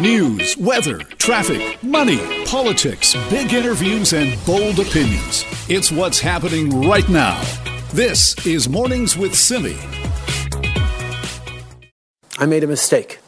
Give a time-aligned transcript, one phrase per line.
[0.00, 5.44] News, weather, traffic, money, politics, big interviews, and bold opinions.
[5.68, 7.38] It's what's happening right now.
[7.92, 9.76] This is Mornings with Simi.
[12.38, 13.18] I made a mistake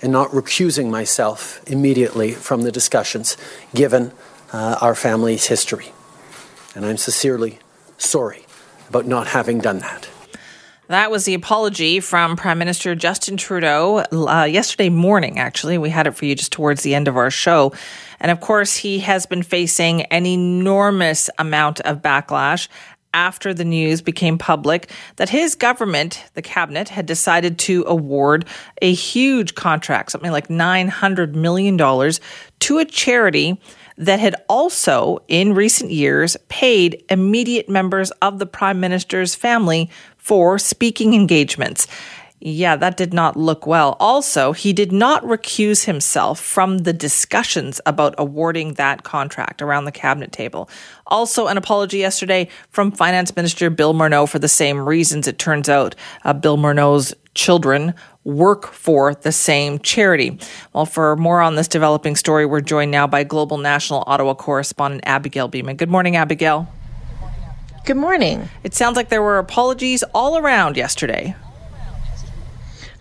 [0.00, 3.36] in not recusing myself immediately from the discussions,
[3.74, 4.12] given
[4.52, 5.86] uh, our family's history.
[6.76, 7.58] And I'm sincerely
[7.98, 8.46] sorry
[8.88, 10.08] about not having done that.
[10.90, 15.78] That was the apology from Prime Minister Justin Trudeau uh, yesterday morning, actually.
[15.78, 17.72] We had it for you just towards the end of our show.
[18.18, 22.66] And of course, he has been facing an enormous amount of backlash
[23.14, 28.44] after the news became public that his government, the cabinet, had decided to award
[28.82, 33.60] a huge contract, something like $900 million, to a charity
[33.96, 40.58] that had also, in recent years, paid immediate members of the prime minister's family for
[40.58, 41.86] speaking engagements.
[42.42, 43.98] Yeah, that did not look well.
[44.00, 49.92] Also, he did not recuse himself from the discussions about awarding that contract around the
[49.92, 50.70] cabinet table.
[51.08, 55.28] Also, an apology yesterday from Finance Minister Bill Morneau for the same reasons.
[55.28, 55.94] It turns out
[56.24, 57.92] uh, Bill Morneau's children
[58.24, 60.38] work for the same charity.
[60.72, 65.02] Well, for more on this developing story, we're joined now by Global National Ottawa correspondent
[65.04, 65.76] Abigail Bimman.
[65.76, 66.68] Good morning, Abigail.
[67.90, 68.48] Good morning.
[68.62, 71.34] It sounds like there were apologies all around yesterday.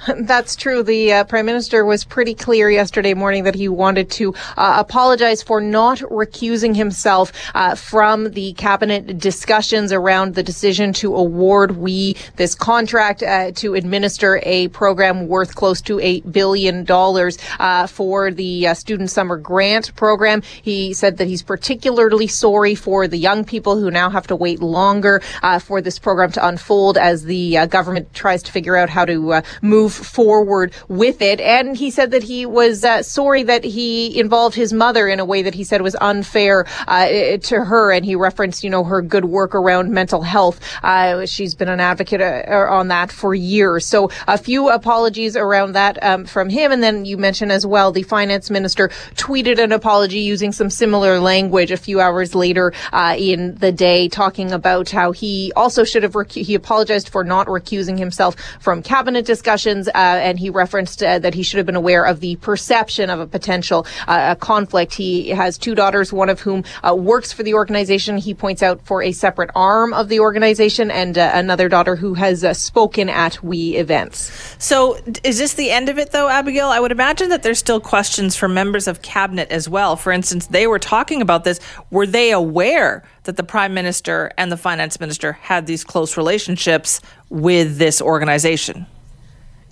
[0.21, 0.81] That's true.
[0.81, 5.43] The uh, prime minister was pretty clear yesterday morning that he wanted to uh, apologize
[5.43, 12.15] for not recusing himself uh, from the cabinet discussions around the decision to award we
[12.37, 18.31] this contract uh, to administer a program worth close to eight billion dollars uh, for
[18.31, 20.41] the uh, student summer grant program.
[20.61, 24.61] He said that he's particularly sorry for the young people who now have to wait
[24.61, 25.21] longer
[25.61, 29.88] for this program to unfold as the government tries to figure out how to move
[29.89, 31.41] move forward with it.
[31.41, 35.25] And he said that he was uh, sorry that he involved his mother in a
[35.25, 37.91] way that he said was unfair uh, to her.
[37.91, 40.59] And he referenced, you know, her good work around mental health.
[40.83, 43.85] Uh, she's been an advocate uh, on that for years.
[43.85, 46.71] So a few apologies around that um, from him.
[46.71, 51.19] And then you mentioned as well, the finance minister tweeted an apology using some similar
[51.19, 56.03] language a few hours later uh, in the day, talking about how he also should
[56.03, 61.01] have recu- he apologized for not recusing himself from cabinet discussions uh, and he referenced
[61.01, 64.93] uh, that he should have been aware of the perception of a potential uh, conflict.
[64.93, 68.17] He has two daughters, one of whom uh, works for the organization.
[68.17, 72.13] He points out for a separate arm of the organization, and uh, another daughter who
[72.15, 74.31] has uh, spoken at We events.
[74.57, 76.67] So, is this the end of it, though, Abigail?
[76.67, 79.95] I would imagine that there's still questions from members of cabinet as well.
[79.95, 81.59] For instance, they were talking about this.
[81.91, 87.01] Were they aware that the prime minister and the finance minister had these close relationships
[87.29, 88.85] with this organization?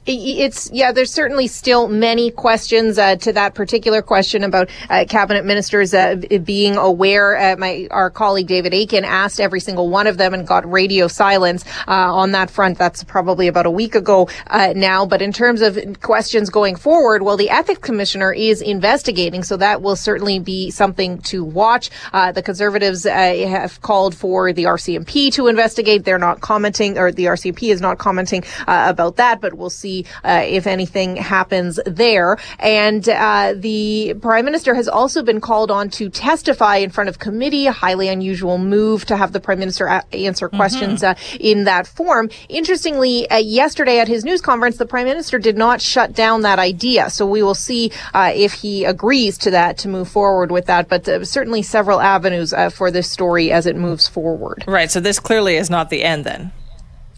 [0.09, 5.43] It's yeah there's certainly still many questions uh, to that particular question about uh, cabinet
[5.43, 7.37] ministers uh, being aware.
[7.37, 11.09] Uh, my our colleague David Akin asked every single one of them and got radio
[11.09, 12.77] silence uh, on that front.
[12.77, 15.05] That's probably about a week ago uh, now.
[15.05, 19.81] But in terms of questions going forward well the ethics commissioner is investigating so that
[19.81, 21.89] will certainly be something to watch.
[22.13, 26.05] The conservatives have called for the RCMP to investigate.
[26.05, 30.43] They're not commenting or the RCMP is not commenting about that but we'll see uh,
[30.45, 32.37] if anything happens there.
[32.59, 37.19] And uh, the prime minister has also been called on to testify in front of
[37.19, 37.67] committee.
[37.67, 40.57] A highly unusual move to have the prime minister a- answer mm-hmm.
[40.57, 41.37] questions mm-hmm.
[41.39, 42.29] in that form.
[42.49, 46.59] Interestingly, uh, yesterday at his news conference, the prime minister did not shut down that
[46.59, 47.09] idea.
[47.09, 50.89] So we will see uh, if he agrees to that to move forward with that.
[50.89, 54.63] But certainly several avenues for this story as it moves forward.
[54.67, 54.91] Right.
[54.91, 56.51] So this clearly is not the end then.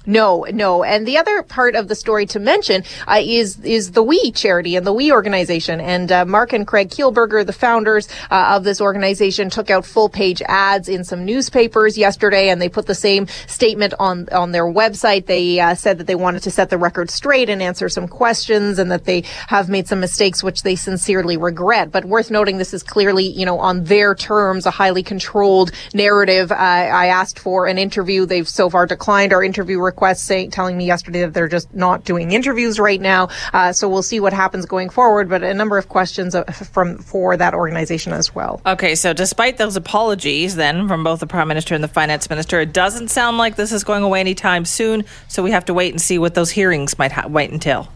[0.09, 0.83] No, no.
[0.83, 4.75] And the other part of the story to mention uh, is is the We charity
[4.75, 5.79] and the We organization.
[5.79, 10.09] And uh, Mark and Craig Kielburger, the founders uh, of this organization, took out full
[10.09, 14.65] page ads in some newspapers yesterday, and they put the same statement on on their
[14.65, 15.27] website.
[15.27, 18.79] They uh, said that they wanted to set the record straight and answer some questions,
[18.79, 21.91] and that they have made some mistakes, which they sincerely regret.
[21.91, 26.51] But worth noting, this is clearly, you know, on their terms, a highly controlled narrative.
[26.51, 28.25] I asked for an interview.
[28.25, 32.03] They've so far declined our interview request saying, telling me yesterday that they're just not
[32.03, 33.29] doing interviews right now.
[33.53, 35.29] Uh, so we'll see what happens going forward.
[35.29, 38.61] But a number of questions uh, from for that organization as well.
[38.65, 42.59] Okay, so despite those apologies, then from both the prime minister and the finance minister,
[42.59, 45.05] it doesn't sound like this is going away anytime soon.
[45.27, 47.87] So we have to wait and see what those hearings might ha- wait until.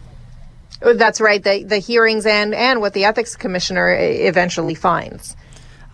[0.80, 1.42] That's right.
[1.42, 5.36] The the hearings and and what the ethics commissioner eventually finds.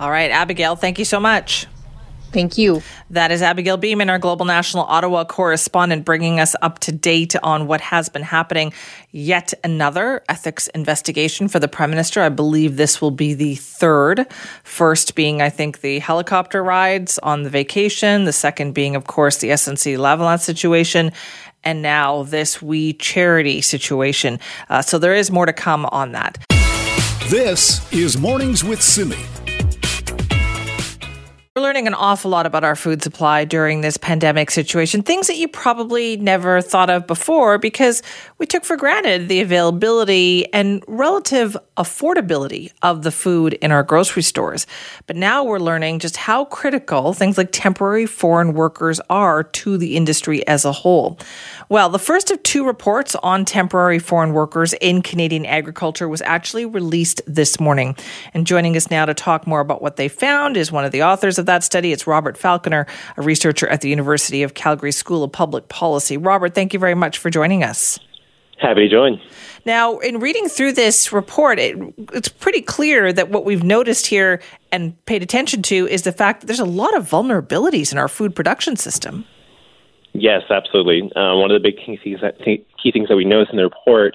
[0.00, 0.76] All right, Abigail.
[0.76, 1.66] Thank you so much.
[2.32, 2.82] Thank you.
[3.10, 7.66] That is Abigail Bimman, our Global National Ottawa correspondent, bringing us up to date on
[7.66, 8.72] what has been happening.
[9.10, 12.22] Yet another ethics investigation for the Prime Minister.
[12.22, 14.26] I believe this will be the third.
[14.62, 18.24] First being, I think, the helicopter rides on the vacation.
[18.24, 21.12] The second being, of course, the SNC Lavalin situation.
[21.64, 24.38] And now this We Charity situation.
[24.68, 26.38] Uh, so there is more to come on that.
[27.28, 29.18] This is Mornings with Simi.
[31.60, 35.36] We're learning an awful lot about our food supply during this pandemic situation, things that
[35.36, 38.02] you probably never thought of before because
[38.38, 44.22] we took for granted the availability and relative affordability of the food in our grocery
[44.22, 44.66] stores.
[45.06, 49.98] But now we're learning just how critical things like temporary foreign workers are to the
[49.98, 51.18] industry as a whole.
[51.68, 56.64] Well, the first of two reports on temporary foreign workers in Canadian agriculture was actually
[56.64, 57.96] released this morning.
[58.32, 61.02] And joining us now to talk more about what they found is one of the
[61.02, 61.92] authors of that study.
[61.92, 62.86] It's Robert Falconer,
[63.16, 66.16] a researcher at the University of Calgary School of Public Policy.
[66.16, 67.98] Robert, thank you very much for joining us.
[68.58, 69.20] Happy to join.
[69.64, 71.76] Now, in reading through this report, it,
[72.12, 76.40] it's pretty clear that what we've noticed here and paid attention to is the fact
[76.40, 79.24] that there's a lot of vulnerabilities in our food production system.
[80.12, 81.10] Yes, absolutely.
[81.16, 83.64] Uh, one of the big key things, that, key things that we notice in the
[83.64, 84.14] report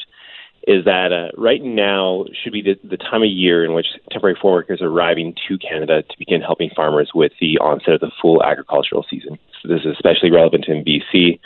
[0.67, 4.35] is that uh, right now should be the, the, time of year in which temporary
[4.41, 8.11] foreign workers are arriving to Canada to begin helping farmers with the onset of the
[8.19, 9.37] full agricultural season.
[9.61, 11.39] So this is especially relevant in BC,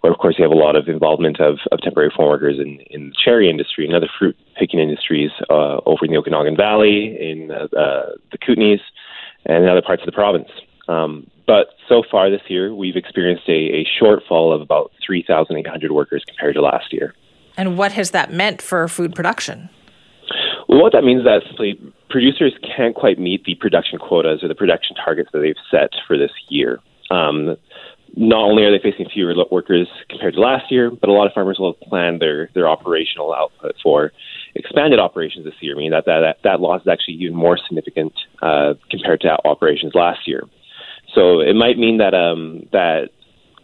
[0.00, 2.80] where of course you have a lot of involvement of, of temporary foreign workers in,
[2.90, 7.16] in the cherry industry and other fruit picking industries uh, over in the Okanagan Valley,
[7.20, 8.80] in uh, uh the Kootenays,
[9.46, 10.48] and in other parts of the province.
[10.88, 16.24] Um, but so far this year, we've experienced a, a shortfall of about 3,800 workers
[16.26, 17.14] compared to last year.
[17.56, 19.68] And what has that meant for food production?
[20.68, 21.80] Well, what that means is that simply
[22.10, 26.16] producers can't quite meet the production quotas or the production targets that they've set for
[26.16, 26.80] this year.
[27.10, 27.56] Um,
[28.16, 31.32] not only are they facing fewer workers compared to last year, but a lot of
[31.32, 34.12] farmers will have planned their, their operational output for
[34.54, 38.74] expanded operations this year, meaning that that, that loss is actually even more significant uh,
[38.90, 40.44] compared to operations last year.
[41.14, 43.10] So it might mean that um, that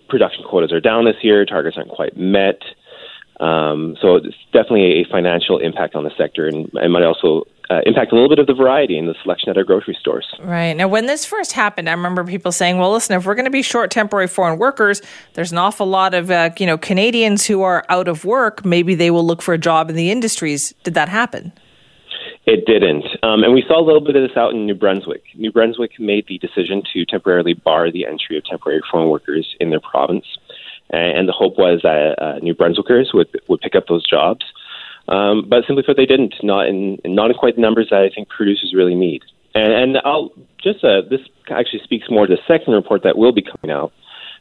[0.09, 2.61] production quotas are down this year, targets aren't quite met.
[3.41, 7.81] Um, so it's definitely a financial impact on the sector, and it might also uh,
[7.87, 10.27] impact a little bit of the variety in the selection at our grocery stores.
[10.43, 10.75] Right.
[10.75, 13.51] Now, when this first happened, I remember people saying, well, listen, if we're going to
[13.51, 15.01] be short temporary foreign workers,
[15.35, 18.65] there's an awful lot of, uh, you know, Canadians who are out of work.
[18.65, 20.75] Maybe they will look for a job in the industries.
[20.83, 21.53] Did that happen?
[22.45, 23.05] It didn't.
[23.23, 25.23] Um, and we saw a little bit of this out in New Brunswick.
[25.37, 29.71] New Brunswick made the decision to temporarily bar the entry of temporary foreign workers in
[29.71, 30.27] their province
[30.93, 34.45] and the hope was that uh, New Brunswickers would would pick up those jobs.
[35.09, 36.35] Um, but simply put, they didn't.
[36.43, 39.23] Not in not in quite the numbers that I think producers really need.
[39.55, 40.31] And, and I'll
[40.63, 41.21] just uh, this
[41.51, 43.93] actually speaks more to the second report that will be coming out.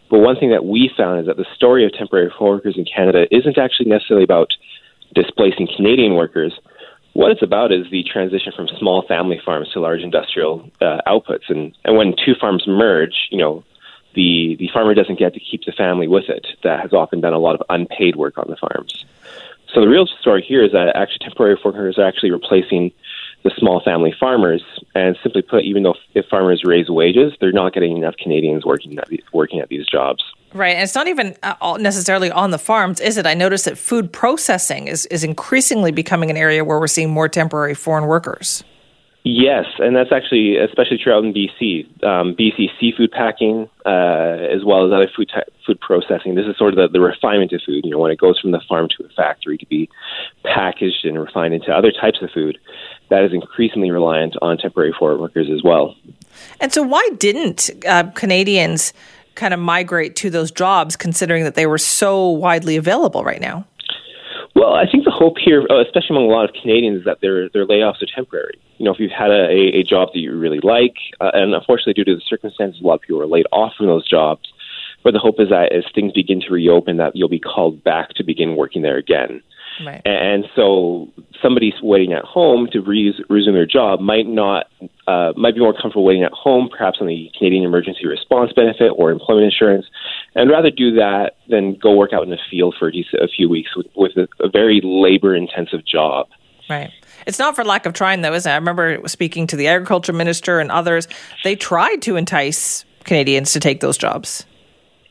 [0.09, 3.25] But one thing that we found is that the story of temporary workers in Canada
[3.31, 4.49] isn't actually necessarily about
[5.13, 6.53] displacing Canadian workers.
[7.13, 11.49] What it's about is the transition from small family farms to large industrial uh, outputs.
[11.49, 13.63] And, and when two farms merge, you know,
[14.15, 17.33] the the farmer doesn't get to keep the family with it that has often done
[17.33, 19.05] a lot of unpaid work on the farms.
[19.73, 22.91] So the real story here is that actually temporary workers are actually replacing
[23.43, 24.63] the small family farmers.
[24.95, 28.97] And simply put, even though if farmers raise wages, they're not getting enough Canadians working
[28.97, 30.23] at these, working at these jobs.
[30.53, 33.27] Right, and it's not even uh, necessarily on the farms, is it?
[33.27, 37.29] I noticed that food processing is is increasingly becoming an area where we're seeing more
[37.29, 38.63] temporary foreign workers.
[39.23, 42.03] Yes, and that's actually especially true out in BC.
[42.03, 45.29] Um, BC seafood packing, uh, as well as other food
[45.65, 46.35] food processing.
[46.35, 47.83] This is sort of the, the refinement of food.
[47.83, 49.89] You know, when it goes from the farm to a factory to be
[50.45, 52.57] packaged and refined into other types of food,
[53.09, 55.95] that is increasingly reliant on temporary foreign workers as well.
[56.61, 58.93] And so, why didn't uh, Canadians
[59.35, 63.65] kind of migrate to those jobs, considering that they were so widely available right now?
[64.59, 67.21] Well, I think the hope here, uh, especially among a lot of Canadians, is that
[67.21, 68.59] their their layoffs are temporary.
[68.77, 69.47] You know, if you've had a,
[69.79, 72.95] a job that you really like, uh, and unfortunately due to the circumstances, a lot
[72.95, 74.51] of people are laid off from those jobs.
[75.01, 78.09] But the hope is that as things begin to reopen, that you'll be called back
[78.15, 79.41] to begin working there again.
[79.85, 80.01] Right.
[80.05, 81.07] And so
[81.41, 84.67] somebody waiting at home to re- resume their job might not
[85.07, 88.91] uh, might be more comfortable waiting at home, perhaps on the Canadian Emergency Response Benefit
[88.95, 89.85] or employment insurance,
[90.35, 93.75] and rather do that than go work out in the field for a few weeks
[93.75, 96.27] with, with a, a very labor intensive job.
[96.69, 96.91] Right.
[97.25, 98.51] It's not for lack of trying, though, is it?
[98.51, 101.07] I remember speaking to the agriculture minister and others.
[101.43, 104.45] They tried to entice Canadians to take those jobs.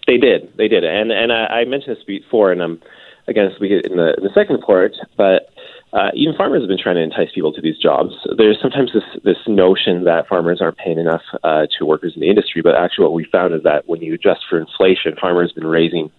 [0.06, 0.56] They did.
[0.56, 0.84] They did.
[0.84, 2.80] And and I, I mentioned this before, and I'm
[3.28, 5.50] again speaking in the, in the second report, but
[5.92, 8.14] uh, even farmers have been trying to entice people to these jobs.
[8.36, 12.28] There's sometimes this this notion that farmers aren't paying enough uh, to workers in the
[12.28, 15.56] industry, but actually what we found is that when you adjust for inflation, farmers have
[15.56, 16.10] been raising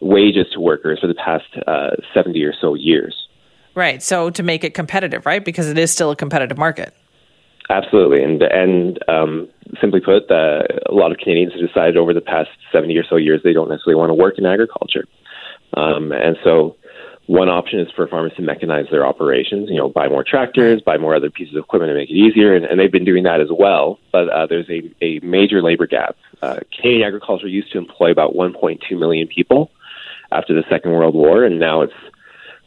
[0.00, 3.28] wages to workers for the past uh, 70 or so years.
[3.74, 4.02] Right.
[4.02, 5.44] So to make it competitive, right?
[5.44, 6.94] Because it is still a competitive market.
[7.68, 9.48] Absolutely, and and um,
[9.80, 13.16] simply put, uh, a lot of Canadians have decided over the past 70 or so
[13.16, 15.04] years they don't necessarily want to work in agriculture,
[15.74, 16.76] um, and so
[17.26, 20.96] one option is for farmers to mechanize their operations, you know, buy more tractors, buy
[20.96, 23.40] more other pieces of equipment to make it easier, and, and they've been doing that
[23.40, 23.98] as well.
[24.12, 26.16] But uh, there's a, a major labor gap.
[26.40, 29.70] Uh, Canadian agriculture used to employ about 1.2 million people
[30.30, 31.92] after the Second World War, and now it's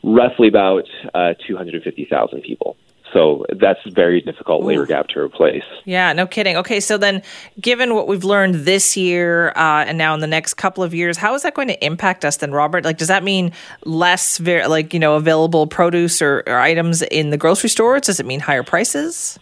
[0.04, 2.76] roughly about uh, 250,000 people.
[3.14, 5.64] So that's very difficult labor gap to replace.
[5.86, 6.58] Yeah, no kidding.
[6.58, 7.24] Okay, so then
[7.60, 11.18] given what we've learned this year uh, and now in the next couple of years,
[11.18, 12.86] how is that going to impact us then, Robert?
[12.86, 13.52] Like, does that mean
[13.86, 18.04] less, ver- like, you know, available produce or, or items in the grocery stores?
[18.04, 19.40] Does it mean higher prices?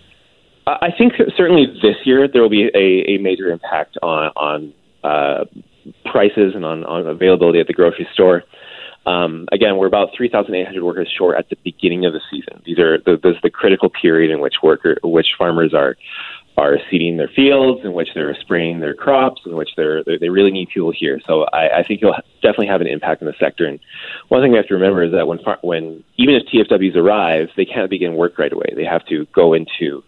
[0.67, 5.45] I think certainly this year there will be a, a major impact on, on uh,
[6.05, 8.43] prices and on, on availability at the grocery store.
[9.07, 12.61] Um, again, we're about 3,800 workers short at the beginning of the season.
[12.65, 15.95] These are the, this is the critical period in which worker, which farmers are
[16.57, 20.29] are seeding their fields, in which they're spraying their crops, in which they're, they're they
[20.29, 21.21] really need fuel here.
[21.25, 23.65] So I, I think it'll definitely have an impact on the sector.
[23.65, 23.79] And
[24.27, 27.49] one thing we have to remember is that when far, when even if TFWs arrive,
[27.55, 28.73] they can't begin work right away.
[28.75, 30.03] They have to go into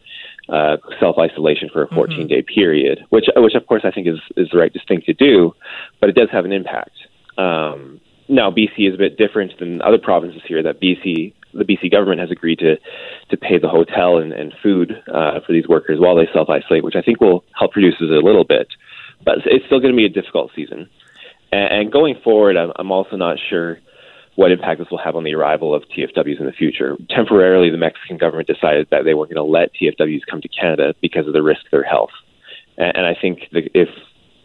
[0.49, 2.53] uh, self isolation for a 14 day mm-hmm.
[2.53, 5.53] period, which which of course I think is is the right thing to do,
[6.01, 6.97] but it does have an impact.
[7.37, 10.61] Um, now, BC is a bit different than other provinces here.
[10.61, 12.75] That BC, the BC government has agreed to
[13.29, 16.83] to pay the hotel and, and food uh, for these workers while they self isolate,
[16.83, 18.67] which I think will help producers a little bit.
[19.25, 20.87] But it's still going to be a difficult season.
[21.51, 23.79] And, and going forward, I'm, I'm also not sure
[24.35, 26.95] what impact this will have on the arrival of TFWs in the future.
[27.09, 30.93] Temporarily, the Mexican government decided that they weren't going to let TFWs come to Canada
[31.01, 32.11] because of the risk to their health.
[32.77, 33.89] And, and I think that if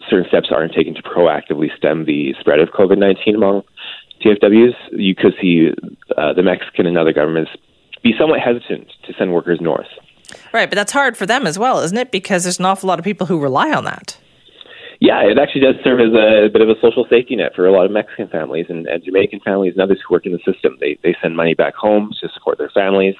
[0.08, 3.62] certain steps aren't taken to proactively stem the spread of COVID 19 among
[4.24, 5.70] TFWs, you could see
[6.16, 7.50] uh, the Mexican and other governments
[8.02, 9.86] be somewhat hesitant to send workers north.
[10.52, 12.10] Right, but that's hard for them as well, isn't it?
[12.10, 14.16] Because there's an awful lot of people who rely on that.
[15.00, 17.66] Yeah, it actually does serve as a, a bit of a social safety net for
[17.66, 20.38] a lot of Mexican families and, and Jamaican families and others who work in the
[20.50, 20.76] system.
[20.80, 23.14] They they send money back home to support their families,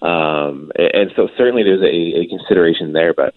[0.00, 3.14] um, and so certainly there's a, a consideration there.
[3.14, 3.34] But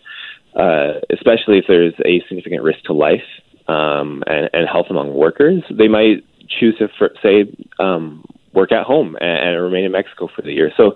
[0.59, 3.27] uh, especially if there's a significant risk to life
[3.67, 7.45] um, and, and health among workers, they might choose to, for, say,
[7.79, 8.23] um,
[8.53, 10.71] work at home and, and, remain in Mexico for the year.
[10.77, 10.93] So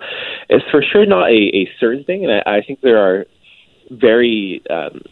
[0.48, 3.26] it's for sure not a, a certain thing, and I, I think there are
[3.90, 5.02] very um,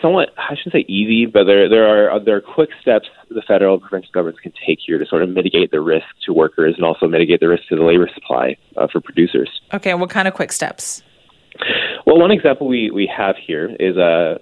[0.00, 3.74] somewhat I shouldn't say easy, but there there are there are quick steps the federal
[3.74, 6.84] and provincial governments can take here to sort of mitigate the risk to workers and
[6.84, 9.60] also mitigate the risk to the labor supply uh, for producers.
[9.72, 11.02] Okay, what kind of quick steps?
[12.06, 14.38] Well, one example we, we have here is uh,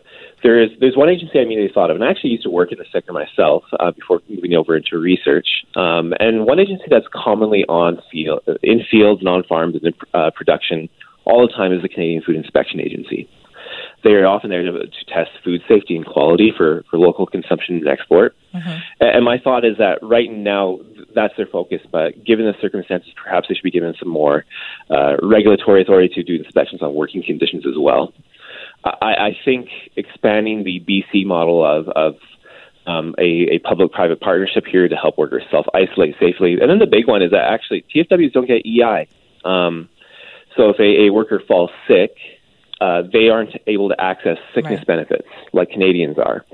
[0.46, 2.70] there is there's one agency I immediately thought of, and I actually used to work
[2.70, 5.48] in the sector myself uh, before moving over into research.
[5.74, 9.94] Um, and one agency that's commonly on field, in fields and on farms and in
[10.14, 10.88] uh, production
[11.24, 13.28] all the time is the Canadian Food Inspection Agency.
[14.04, 17.78] They are often there to, to test food safety and quality for, for local consumption
[17.78, 18.36] and export.
[18.54, 18.78] Mm-hmm.
[19.00, 20.78] And my thought is that right now
[21.12, 24.44] that's their focus, but given the circumstances, perhaps they should be given some more
[24.90, 28.12] uh, regulatory authority to do inspections on working conditions as well.
[28.84, 32.14] I, I think expanding the BC model of, of
[32.86, 37.08] um, a, a public-private partnership here to help workers self-isolate safely, and then the big
[37.08, 39.08] one is that actually TFWs don't get EI.
[39.44, 39.88] Um,
[40.56, 42.16] so if a, a worker falls sick,
[42.80, 44.86] uh, they aren't able to access sickness right.
[44.86, 46.44] benefits like Canadians are.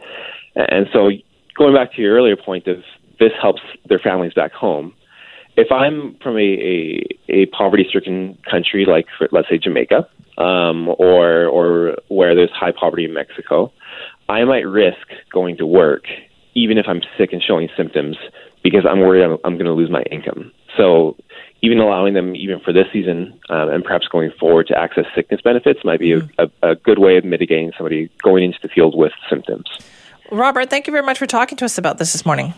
[0.55, 1.11] And so,
[1.57, 2.79] going back to your earlier point of
[3.19, 4.95] this helps their families back home.
[5.57, 11.96] If I'm from a, a, a poverty-stricken country like, let's say, Jamaica, um, or or
[12.08, 13.72] where there's high poverty in Mexico,
[14.28, 16.04] I might risk going to work
[16.54, 18.16] even if I'm sick and showing symptoms
[18.62, 20.52] because I'm worried I'm, I'm going to lose my income.
[20.76, 21.16] So
[21.62, 25.40] even allowing them, even for this season, um, and perhaps going forward, to access sickness
[25.40, 26.44] benefits might be mm-hmm.
[26.62, 29.66] a, a, good way of mitigating somebody going into the field with symptoms.
[30.30, 32.54] Robert, thank you very much for talking to us about this this morning.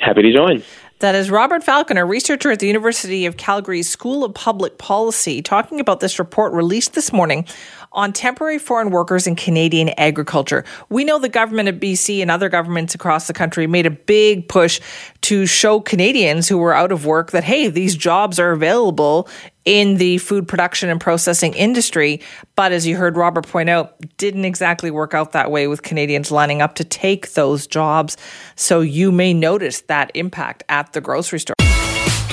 [0.00, 0.62] Happy to join.
[1.00, 5.78] That is Robert Falconer, researcher at the University of Calgary's School of Public Policy, talking
[5.78, 7.44] about this report released this morning
[7.92, 10.64] on temporary foreign workers in Canadian agriculture.
[10.88, 14.48] We know the government of BC and other governments across the country made a big
[14.48, 14.80] push
[15.20, 19.28] to show Canadians who were out of work that, hey, these jobs are available
[19.66, 22.22] in the food production and processing industry.
[22.54, 26.30] But as you heard Robert point out, didn't exactly work out that way with Canadians
[26.30, 28.16] lining up to take those jobs.
[28.54, 31.56] So you may notice that impact at the grocery store.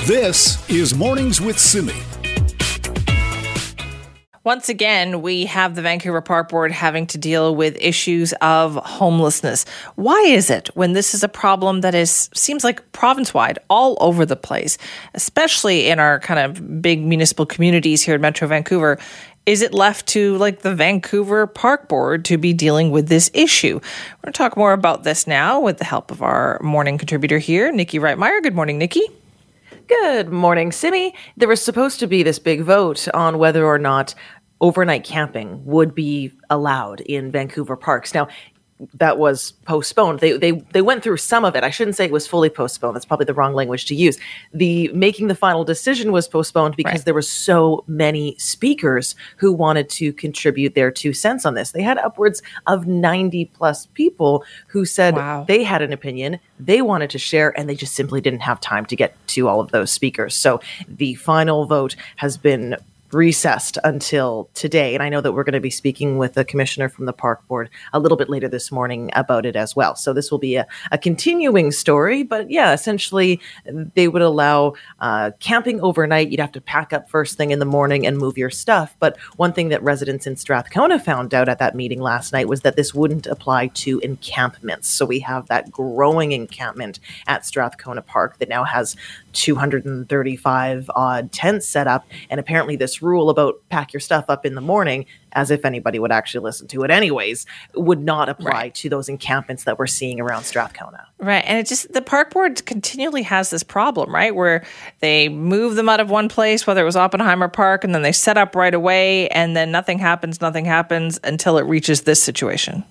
[0.06, 2.23] This is Mornings with Simi.
[4.44, 9.64] Once again, we have the Vancouver Park Board having to deal with issues of homelessness.
[9.94, 13.96] Why is it when this is a problem that is seems like province wide all
[14.00, 14.76] over the place,
[15.14, 18.98] especially in our kind of big municipal communities here in Metro Vancouver?
[19.46, 23.80] Is it left to like the Vancouver Park Board to be dealing with this issue?
[23.80, 27.38] We're going to talk more about this now with the help of our morning contributor
[27.38, 28.42] here, Nikki Reitmeyer.
[28.42, 29.08] Good morning, Nikki.
[29.86, 31.14] Good morning, Simi.
[31.36, 34.14] There was supposed to be this big vote on whether or not
[34.60, 38.14] overnight camping would be allowed in Vancouver parks.
[38.14, 38.28] Now,
[38.94, 40.20] that was postponed.
[40.20, 41.64] They they they went through some of it.
[41.64, 42.94] I shouldn't say it was fully postponed.
[42.94, 44.18] That's probably the wrong language to use.
[44.52, 47.04] The making the final decision was postponed because right.
[47.04, 51.72] there were so many speakers who wanted to contribute their two cents on this.
[51.72, 55.44] They had upwards of 90 plus people who said wow.
[55.46, 58.86] they had an opinion, they wanted to share and they just simply didn't have time
[58.86, 60.34] to get to all of those speakers.
[60.34, 62.76] So the final vote has been
[63.14, 64.94] recessed until today.
[64.94, 67.46] And I know that we're going to be speaking with the commissioner from the park
[67.48, 69.96] board a little bit later this morning about it as well.
[69.96, 72.22] So this will be a, a continuing story.
[72.22, 73.40] But yeah, essentially,
[73.94, 76.30] they would allow uh, camping overnight.
[76.30, 78.96] You'd have to pack up first thing in the morning and move your stuff.
[78.98, 82.62] But one thing that residents in Strathcona found out at that meeting last night was
[82.62, 84.88] that this wouldn't apply to encampments.
[84.88, 88.96] So we have that growing encampment at Strathcona Park that now has
[89.34, 92.06] 235 odd tents set up.
[92.30, 95.98] And apparently, this rule about pack your stuff up in the morning, as if anybody
[95.98, 98.74] would actually listen to it anyways, would not apply right.
[98.76, 101.06] to those encampments that we're seeing around Strathcona.
[101.18, 101.44] Right.
[101.46, 104.34] And it just, the park board continually has this problem, right?
[104.34, 104.64] Where
[105.00, 108.12] they move them out of one place, whether it was Oppenheimer Park, and then they
[108.12, 112.84] set up right away, and then nothing happens, nothing happens until it reaches this situation.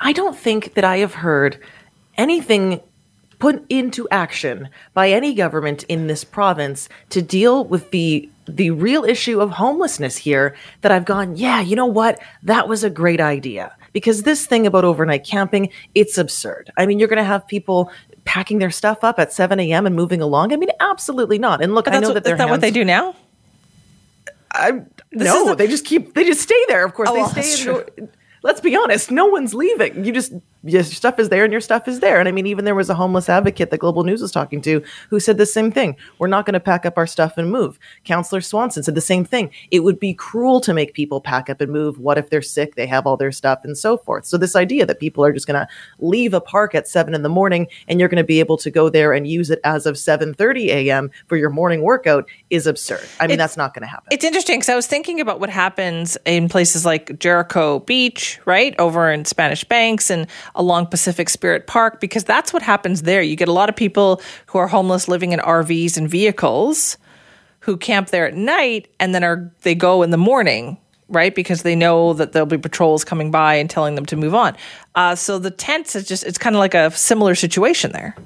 [0.00, 1.58] I don't think that I have heard
[2.16, 2.80] anything
[3.42, 9.02] put into action by any government in this province to deal with the the real
[9.04, 12.20] issue of homelessness here that I've gone, yeah, you know what?
[12.44, 13.74] That was a great idea.
[13.92, 16.70] Because this thing about overnight camping, it's absurd.
[16.76, 17.90] I mean, you're going to have people
[18.24, 19.86] packing their stuff up at 7 a.m.
[19.86, 20.52] and moving along.
[20.52, 21.60] I mean, absolutely not.
[21.60, 22.34] And look, I know that they're.
[22.34, 23.16] Is that what they do now?
[24.52, 26.84] I, no, the, they just keep, they just stay there.
[26.84, 28.08] Of course, oh, they stay in
[28.42, 30.04] let's be honest, no one's leaving.
[30.04, 30.32] You just
[30.64, 32.20] your stuff is there and your stuff is there.
[32.20, 34.82] And I mean, even there was a homeless advocate that Global News was talking to
[35.10, 35.96] who said the same thing.
[36.18, 37.78] We're not going to pack up our stuff and move.
[38.04, 39.50] Councillor Swanson said the same thing.
[39.70, 41.98] It would be cruel to make people pack up and move.
[41.98, 42.74] What if they're sick?
[42.74, 44.26] They have all their stuff and so forth.
[44.26, 47.22] So this idea that people are just going to leave a park at seven in
[47.22, 49.86] the morning and you're going to be able to go there and use it as
[49.86, 51.10] of 7:30 a.m.
[51.26, 53.06] for your morning workout is absurd.
[53.18, 54.08] I mean, it's, that's not going to happen.
[54.10, 58.74] It's interesting because I was thinking about what happens in places like Jericho Beach, right
[58.78, 63.22] over in Spanish Banks and along Pacific Spirit Park because that's what happens there.
[63.22, 66.96] You get a lot of people who are homeless living in RVs and vehicles
[67.60, 71.34] who camp there at night and then are they go in the morning right?
[71.34, 74.56] Because they know that there'll be patrols coming by and telling them to move on.
[74.94, 78.16] Uh, so the tents is just it's kind of like a similar situation there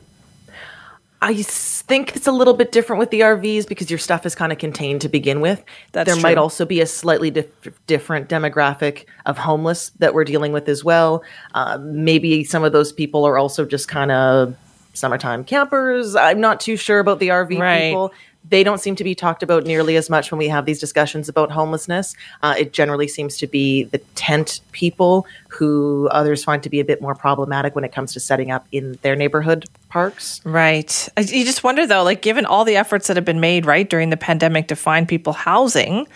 [1.27, 4.53] I think it's a little bit different with the RVs because your stuff is kind
[4.53, 5.65] of contained to begin with.
[5.91, 6.23] That's there true.
[6.23, 10.85] might also be a slightly dif- different demographic of homeless that we're dealing with as
[10.85, 11.25] well.
[11.53, 14.55] Uh, maybe some of those people are also just kind of
[14.95, 16.15] summertime campers.
[16.15, 17.89] I'm not too sure about the RV right.
[17.89, 18.13] people
[18.49, 21.29] they don't seem to be talked about nearly as much when we have these discussions
[21.29, 22.15] about homelessness.
[22.43, 26.85] Uh, it generally seems to be the tent people who others find to be a
[26.85, 30.43] bit more problematic when it comes to setting up in their neighborhood parks.
[30.45, 31.09] Right.
[31.17, 34.11] You just wonder though, like given all the efforts that have been made right during
[34.11, 36.07] the pandemic to find people housing,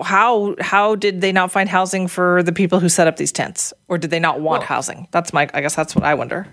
[0.00, 3.72] how how did they not find housing for the people who set up these tents,
[3.88, 5.08] or did they not want well, housing?
[5.10, 5.48] That's my.
[5.52, 6.46] I guess that's what I wonder.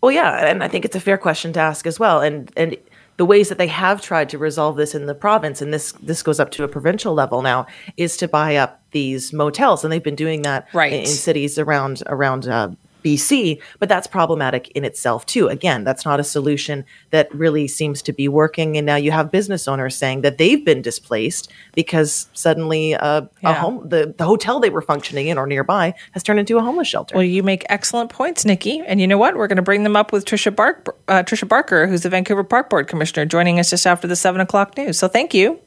[0.00, 2.22] Well, yeah, and I think it's a fair question to ask as well.
[2.22, 2.78] And and
[3.18, 6.22] the ways that they have tried to resolve this in the province, and this this
[6.22, 7.66] goes up to a provincial level now,
[7.98, 10.94] is to buy up these motels, and they've been doing that right.
[10.94, 12.70] in, in cities around around uh,
[13.02, 15.48] BC, but that's problematic in itself too.
[15.48, 18.76] Again, that's not a solution that really seems to be working.
[18.76, 23.50] And now you have business owners saying that they've been displaced because suddenly uh, yeah.
[23.50, 26.62] a home, the, the hotel they were functioning in or nearby has turned into a
[26.62, 27.14] homeless shelter.
[27.14, 28.80] Well, you make excellent points, Nikki.
[28.86, 29.36] And you know what?
[29.36, 32.44] We're going to bring them up with Tricia, Bark, uh, Tricia Barker, who's the Vancouver
[32.44, 34.98] Park Board Commissioner, joining us just after the seven o'clock news.
[34.98, 35.58] So thank you.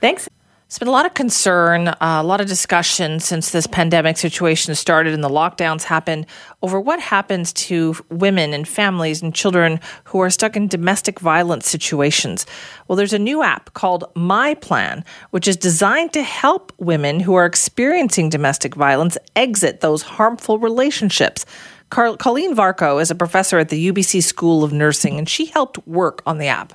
[0.00, 0.28] Thanks.
[0.74, 4.74] There's been a lot of concern, uh, a lot of discussion since this pandemic situation
[4.74, 6.26] started and the lockdowns happened
[6.62, 11.68] over what happens to women and families and children who are stuck in domestic violence
[11.68, 12.44] situations.
[12.88, 17.34] Well, there's a new app called My Plan, which is designed to help women who
[17.34, 21.46] are experiencing domestic violence exit those harmful relationships.
[21.90, 26.20] Colleen Varcoe is a professor at the UBC School of Nursing, and she helped work
[26.26, 26.72] on the app.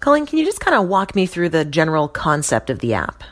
[0.00, 3.22] Colleen, can you just kind of walk me through the general concept of the app?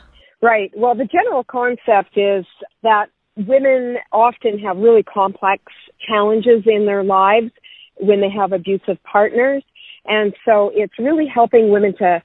[0.41, 0.71] Right.
[0.75, 2.45] Well, the general concept is
[2.83, 5.63] that women often have really complex
[6.07, 7.51] challenges in their lives
[7.95, 9.63] when they have abusive partners.
[10.05, 12.21] And so it's really helping women to,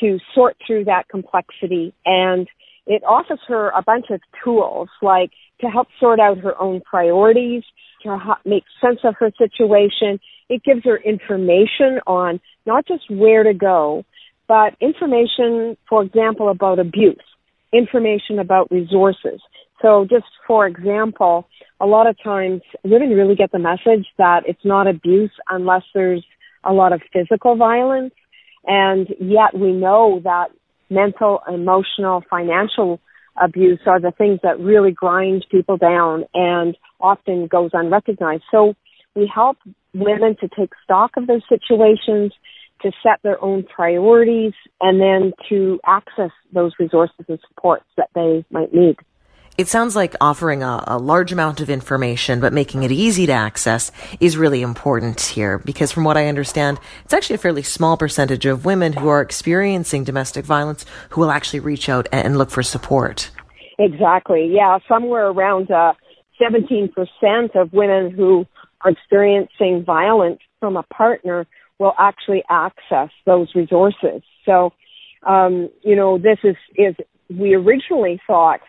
[0.00, 1.94] to sort through that complexity.
[2.04, 2.48] And
[2.86, 7.62] it offers her a bunch of tools like to help sort out her own priorities,
[8.02, 10.18] to make sense of her situation.
[10.48, 14.04] It gives her information on not just where to go,
[14.48, 17.16] but information, for example, about abuse,
[17.72, 19.40] information about resources.
[19.80, 21.48] So just for example,
[21.80, 26.24] a lot of times women really get the message that it's not abuse unless there's
[26.64, 28.14] a lot of physical violence.
[28.64, 30.48] And yet we know that
[30.88, 33.00] mental, emotional, financial
[33.42, 38.44] abuse are the things that really grind people down and often goes unrecognized.
[38.50, 38.74] So
[39.14, 39.58] we help
[39.94, 42.32] women to take stock of their situations,
[42.82, 48.44] to set their own priorities, and then to access those resources and supports that they
[48.50, 48.96] might need.
[49.58, 53.32] It sounds like offering a, a, large amount of information, but making it easy to
[53.32, 57.98] access is really important here because from what I understand, it's actually a fairly small
[57.98, 62.50] percentage of women who are experiencing domestic violence who will actually reach out and look
[62.50, 63.30] for support.
[63.78, 64.50] Exactly.
[64.50, 64.78] Yeah.
[64.88, 65.92] Somewhere around uh,
[66.40, 66.90] 17%
[67.54, 68.46] of women who
[68.84, 71.46] experiencing violence from a partner
[71.78, 74.22] will actually access those resources.
[74.44, 74.72] So,
[75.26, 76.94] um, you know, this is, is,
[77.28, 78.60] we originally thought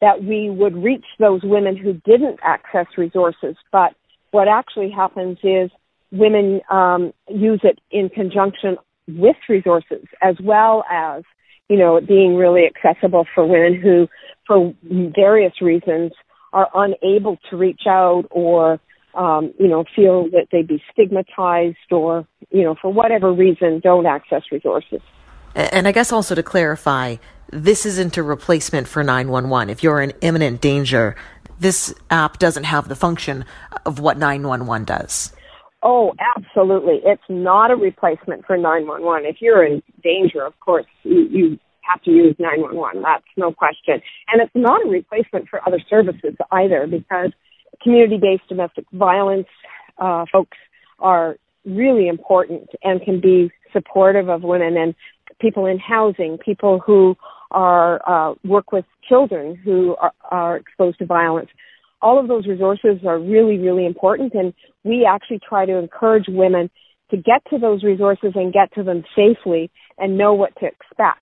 [0.00, 3.56] that we would reach those women who didn't access resources.
[3.70, 3.94] But
[4.30, 5.70] what actually happens is
[6.10, 8.76] women um, use it in conjunction
[9.08, 11.22] with resources as well as,
[11.68, 14.08] you know, being really accessible for women who,
[14.46, 16.12] for various reasons,
[16.52, 18.80] are unable to reach out or,
[19.14, 24.06] um, you know, feel that they'd be stigmatized or, you know, for whatever reason don't
[24.06, 25.00] access resources.
[25.54, 27.16] And I guess also to clarify,
[27.50, 29.70] this isn't a replacement for 911.
[29.70, 31.14] If you're in imminent danger,
[31.58, 33.44] this app doesn't have the function
[33.84, 35.32] of what 911 does.
[35.82, 37.00] Oh, absolutely.
[37.04, 39.28] It's not a replacement for 911.
[39.28, 43.02] If you're in danger, of course, you, you have to use 911.
[43.02, 44.00] That's no question.
[44.32, 47.32] And it's not a replacement for other services either because
[47.82, 49.48] community-based domestic violence
[49.98, 50.56] uh, folks
[50.98, 54.94] are really important and can be supportive of women and
[55.40, 57.16] people in housing, people who
[57.50, 61.48] are uh, work with children who are, are exposed to violence.
[62.00, 66.70] All of those resources are really, really important, and we actually try to encourage women
[67.10, 71.20] to get to those resources and get to them safely and know what to expect.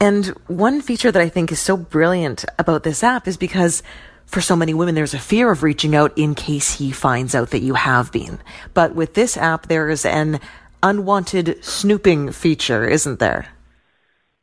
[0.00, 3.82] And one feature that I think is so brilliant about this app is because
[4.30, 7.50] for so many women, there's a fear of reaching out in case he finds out
[7.50, 8.38] that you have been.
[8.74, 10.40] But with this app, there is an
[10.82, 13.48] unwanted snooping feature, isn't there?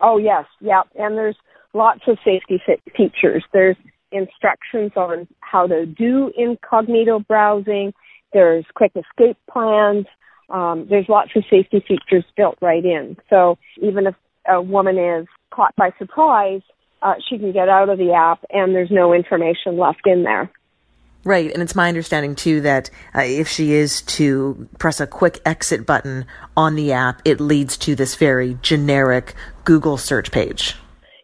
[0.02, 1.38] Oh yes, yeah, and there's
[1.74, 2.62] lots of safety
[2.96, 3.44] features.
[3.54, 3.78] There's
[4.12, 7.94] instructions on how to do incognito browsing.
[8.34, 10.06] There's quick escape plans.
[10.50, 13.18] Um, there's lots of safety features built right in.
[13.30, 14.16] So even if
[14.48, 16.62] a woman is caught by surprise,
[17.02, 20.52] uh, she can get out of the app and there's no information left in there.
[21.24, 25.42] Right, and it's my understanding too that uh, if she is to press a quick
[25.46, 30.76] exit button on the app, it leads to this very generic Google search page.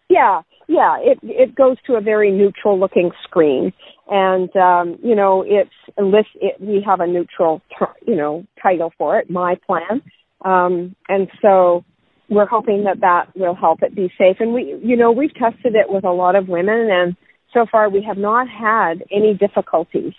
[0.10, 3.72] Yeah, yeah, it it goes to a very neutral looking screen,
[4.10, 6.30] and um, you know it's list.
[6.36, 7.62] It, we have a neutral,
[8.06, 10.02] you know, title for it, my plan,
[10.44, 11.86] um, and so
[12.36, 14.38] we're hoping that that will help it be safe.
[14.40, 17.16] And we, you know, we've tested it with a lot of women, and
[17.54, 20.14] so far we have not had any difficulties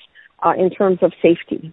[0.45, 1.73] uh, in terms of safety.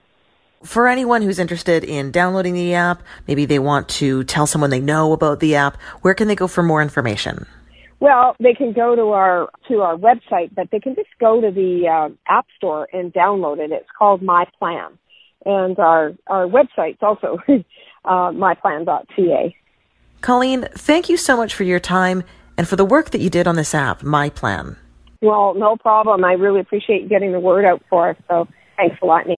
[0.63, 4.80] For anyone who's interested in downloading the app, maybe they want to tell someone they
[4.80, 7.47] know about the app, where can they go for more information?
[7.99, 11.51] Well, they can go to our to our website, but they can just go to
[11.51, 13.71] the uh, App Store and download it.
[13.71, 14.97] It's called My Plan,
[15.45, 17.38] and our our website's also
[18.06, 19.56] uh, myplan.ca.
[20.21, 22.23] Colleen, thank you so much for your time
[22.55, 24.77] and for the work that you did on this app, My Plan.
[25.21, 26.23] Well, no problem.
[26.23, 28.17] I really appreciate getting the word out for us.
[28.27, 29.38] So thanks a lot, Nate.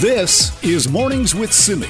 [0.00, 1.86] This is Mornings with Simi.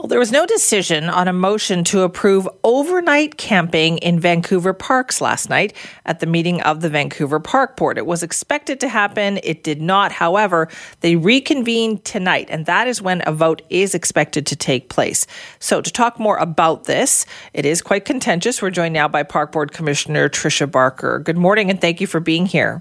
[0.00, 5.20] Well, there was no decision on a motion to approve overnight camping in Vancouver parks
[5.20, 7.98] last night at the meeting of the Vancouver Park Board.
[7.98, 9.40] It was expected to happen.
[9.44, 10.10] It did not.
[10.10, 10.68] However,
[11.00, 15.26] they reconvened tonight, and that is when a vote is expected to take place.
[15.58, 18.62] So, to talk more about this, it is quite contentious.
[18.62, 21.18] We're joined now by Park Board Commissioner Tricia Barker.
[21.18, 22.80] Good morning, and thank you for being here.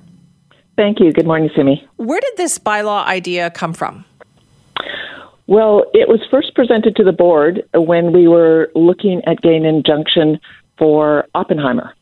[0.78, 1.12] Thank you.
[1.12, 1.86] Good morning, Simi.
[1.98, 4.06] Where did this bylaw idea come from?
[5.50, 9.78] Well, it was first presented to the board when we were looking at getting an
[9.78, 10.40] injunction
[10.78, 11.96] for Oppenheimer.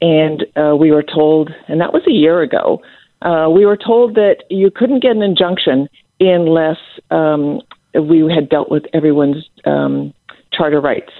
[0.00, 2.80] And uh, we were told, and that was a year ago,
[3.20, 6.78] uh, we were told that you couldn't get an injunction unless
[7.10, 7.60] um,
[7.92, 10.14] we had dealt with everyone's um,
[10.50, 11.12] charter rights.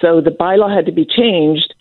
[0.00, 1.72] So the bylaw had to be changed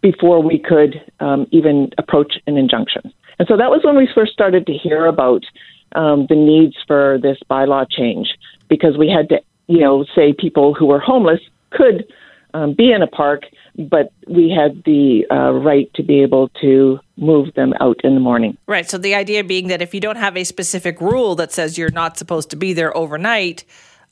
[0.00, 3.12] before we could um, even approach an injunction.
[3.38, 5.44] And so that was when we first started to hear about
[5.94, 8.28] um, the needs for this bylaw change
[8.68, 12.10] because we had to, you know, say people who were homeless could
[12.54, 13.44] um, be in a park,
[13.76, 18.20] but we had the uh, right to be able to move them out in the
[18.20, 18.56] morning.
[18.66, 18.88] Right.
[18.88, 21.90] So the idea being that if you don't have a specific rule that says you're
[21.90, 23.64] not supposed to be there overnight,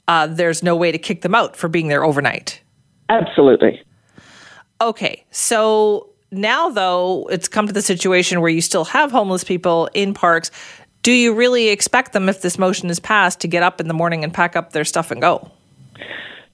[0.08, 2.60] uh, there's no way to kick them out for being there overnight.
[3.08, 3.80] Absolutely.
[4.80, 5.24] Okay.
[5.30, 10.14] So now, though, it's come to the situation where you still have homeless people in
[10.14, 10.50] parks.
[11.02, 13.94] Do you really expect them, if this motion is passed, to get up in the
[13.94, 15.50] morning and pack up their stuff and go?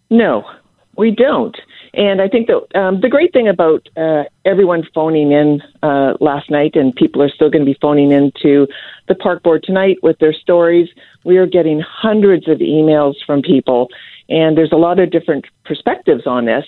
[0.09, 0.48] No,
[0.96, 1.56] we don't.
[1.94, 6.50] And I think that um, the great thing about uh, everyone phoning in uh, last
[6.50, 8.68] night, and people are still going to be phoning into
[9.09, 10.90] the park board tonight with their stories,
[11.24, 13.88] we are getting hundreds of emails from people,
[14.28, 16.66] and there's a lot of different perspectives on this.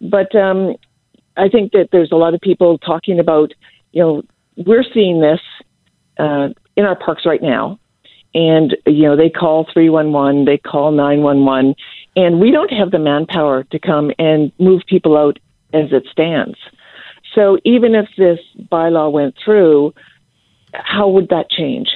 [0.00, 0.76] But um,
[1.36, 3.52] I think that there's a lot of people talking about,
[3.92, 4.22] you know,
[4.56, 5.40] we're seeing this
[6.18, 6.48] uh,
[6.80, 7.78] in our parks right now,
[8.34, 11.74] and you know they call 311 they call 911
[12.16, 15.38] and we don't have the manpower to come and move people out
[15.72, 16.56] as it stands.
[17.34, 18.40] So even if this
[18.70, 19.94] bylaw went through
[20.72, 21.88] how would that change?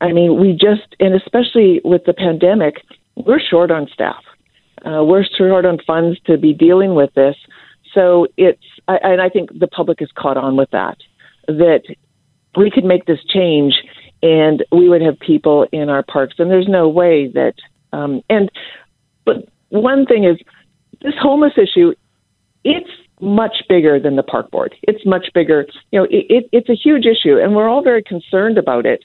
[0.00, 2.76] I mean we just and especially with the pandemic
[3.16, 4.22] we're short on staff.
[4.84, 7.36] Uh, we're short on funds to be dealing with this.
[7.94, 10.98] So it's and i think the public is caught on with that
[11.46, 11.82] that
[12.56, 13.74] we could make this change
[14.24, 16.36] and we would have people in our parks.
[16.38, 17.54] And there's no way that.
[17.92, 18.50] Um, and
[19.24, 20.38] but one thing is
[21.02, 21.94] this homeless issue.
[22.64, 24.74] It's much bigger than the park board.
[24.82, 25.66] It's much bigger.
[25.92, 29.04] You know, it, it, it's a huge issue, and we're all very concerned about it.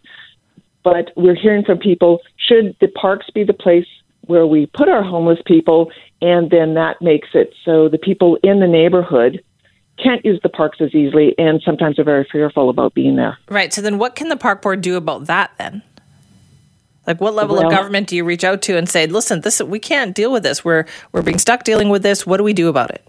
[0.84, 3.86] But we're hearing from people: should the parks be the place
[4.22, 8.62] where we put our homeless people, and then that makes it so the people in
[8.62, 9.44] the neighborhood
[10.02, 13.38] can't use the parks as easily and sometimes are very fearful about being there.
[13.50, 13.74] Right.
[13.74, 15.82] So then what can the park board do about that then?
[17.08, 19.62] Like what level well, of government do you reach out to and say, "Listen, this
[19.62, 20.64] we can't deal with this.
[20.64, 22.28] We're we're being stuck dealing with this.
[22.28, 23.08] What do we do about it?"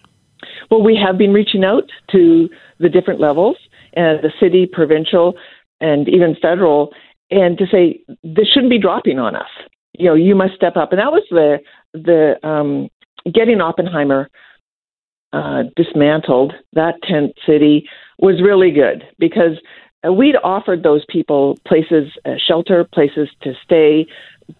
[0.70, 2.48] Well, we have been reaching out to
[2.79, 3.57] the different levels,
[3.92, 5.35] and uh, the city, provincial,
[5.81, 6.92] and even federal,
[7.31, 9.50] and to say this shouldn't be dropping on us.
[9.98, 10.92] You know, you must step up.
[10.92, 11.59] And that was the
[11.92, 12.88] the um,
[13.31, 14.31] getting Oppenheimer
[15.32, 17.88] uh, dismantled, that tent city
[18.18, 19.58] was really good because
[20.08, 24.06] we'd offered those people places, uh, shelter, places to stay,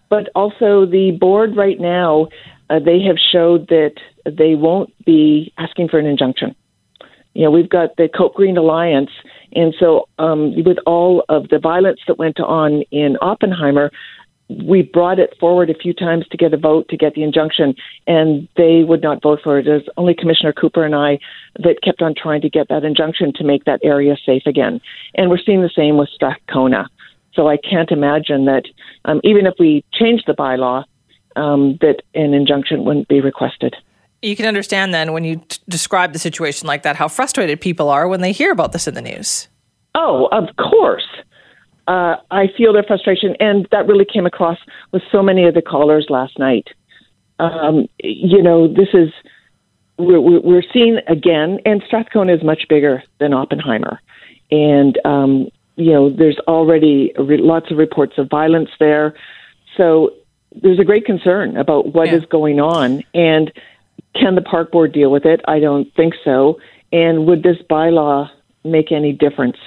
[0.09, 2.27] but also the board right now,
[2.69, 6.55] uh, they have showed that they won't be asking for an injunction.
[7.33, 9.09] You know, we've got the COPE Green Alliance,
[9.53, 13.89] and so um, with all of the violence that went on in Oppenheimer,
[14.65, 17.75] we brought it forward a few times to get a vote to get the injunction,
[18.07, 19.67] and they would not vote for it.
[19.67, 21.19] It was only Commissioner Coupar and I
[21.59, 24.81] that kept on trying to get that injunction to make that area safe again.
[25.15, 26.87] And we're seeing the same with Strathcona.
[27.33, 28.63] So I can't imagine that
[29.05, 30.83] um, even if we change the bylaw,
[31.35, 33.75] um, that an injunction wouldn't be requested.
[34.21, 37.89] You can understand then when you t- describe the situation like that how frustrated people
[37.89, 39.47] are when they hear about this in the news.
[39.95, 41.07] Oh, of course
[41.87, 44.57] uh, I feel their frustration, and that really came across
[44.91, 46.67] with so many of the callers last night.
[47.39, 49.09] Um, you know, this is
[49.97, 53.99] we're, we're seeing again, and Strathcona is much bigger than Oppenheimer,
[54.51, 59.15] and um, you know, there's already re- lots of reports of violence there.
[59.77, 60.11] So
[60.61, 62.15] there's a great concern about what yeah.
[62.15, 63.51] is going on, and
[64.15, 65.41] can the park board deal with it?
[65.47, 66.59] I don't think so.
[66.91, 68.29] And would this bylaw
[68.63, 69.57] make any difference?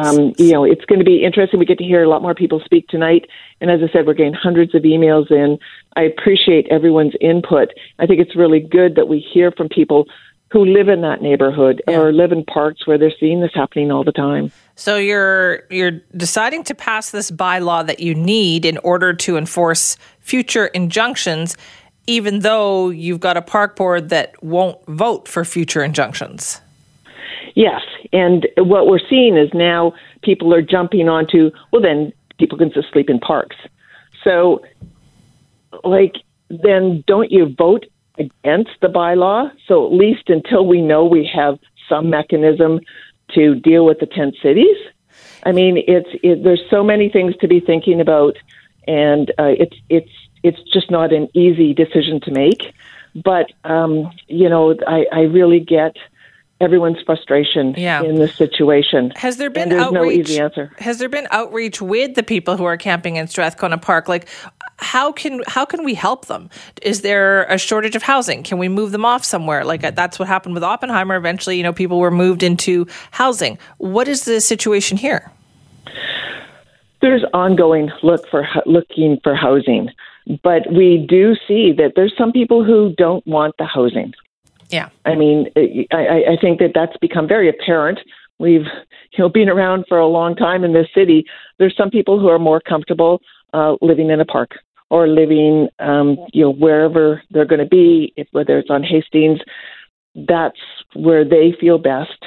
[0.00, 1.58] Um, you know, it's going to be interesting.
[1.58, 3.26] We get to hear a lot more people speak tonight.
[3.60, 5.58] And as I said, we're getting hundreds of emails in.
[5.96, 7.68] I appreciate everyone's input.
[7.98, 10.06] I think it's really good that we hear from people
[10.52, 11.98] who live in that neighborhood yeah.
[11.98, 14.52] or live in parks where they're seeing this happening all the time.
[14.76, 19.96] So you're you're deciding to pass this bylaw that you need in order to enforce
[20.20, 21.56] future injunctions
[22.06, 26.60] even though you've got a park board that won't vote for future injunctions.
[27.54, 32.72] Yes, and what we're seeing is now people are jumping onto, well, then people can
[32.72, 33.56] just sleep in parks.
[34.22, 34.64] So,
[35.84, 36.16] like,
[36.48, 37.86] then don't you vote
[38.18, 39.50] against the bylaw?
[39.66, 42.80] So at least until we know we have some mechanism
[43.34, 44.76] to deal with the tent cities.
[45.44, 48.36] I mean, it's it, there's so many things to be thinking about,
[48.86, 50.10] and uh, it's it's
[50.42, 52.74] it's just not an easy decision to make.
[53.14, 55.96] But um, you know, I, I really get
[56.60, 58.02] everyone's frustration Yeah.
[58.02, 59.12] in this situation.
[59.16, 59.92] Has there been outreach?
[59.92, 60.70] no easy answer.
[60.78, 64.08] Has there been outreach with the people who are camping in Strathcona Park?
[64.08, 64.28] Like,
[64.78, 66.50] how can how can we help them?
[66.82, 68.42] Is there a shortage of housing?
[68.42, 69.64] Can we move them off somewhere?
[69.64, 71.16] Like uh, that's what happened with Oppenheimer.
[71.16, 73.58] Eventually, you know, people were moved into housing.
[73.78, 75.30] What is the situation here?
[77.00, 79.90] there's ongoing look for looking for housing,
[80.42, 84.14] but we do see that there's some people who don't want the housing.
[84.74, 84.88] Yeah.
[85.04, 85.46] I mean,
[85.92, 88.00] I, I think that that's become very apparent.
[88.40, 88.66] We've
[89.12, 91.24] you know been around for a long time in this city.
[91.60, 93.20] There's some people who are more comfortable
[93.52, 94.50] uh, living in a park
[94.90, 99.38] or living um, you know wherever they're going to be, if, whether it's on Hastings.
[100.16, 100.58] That's
[100.94, 102.24] where they feel best.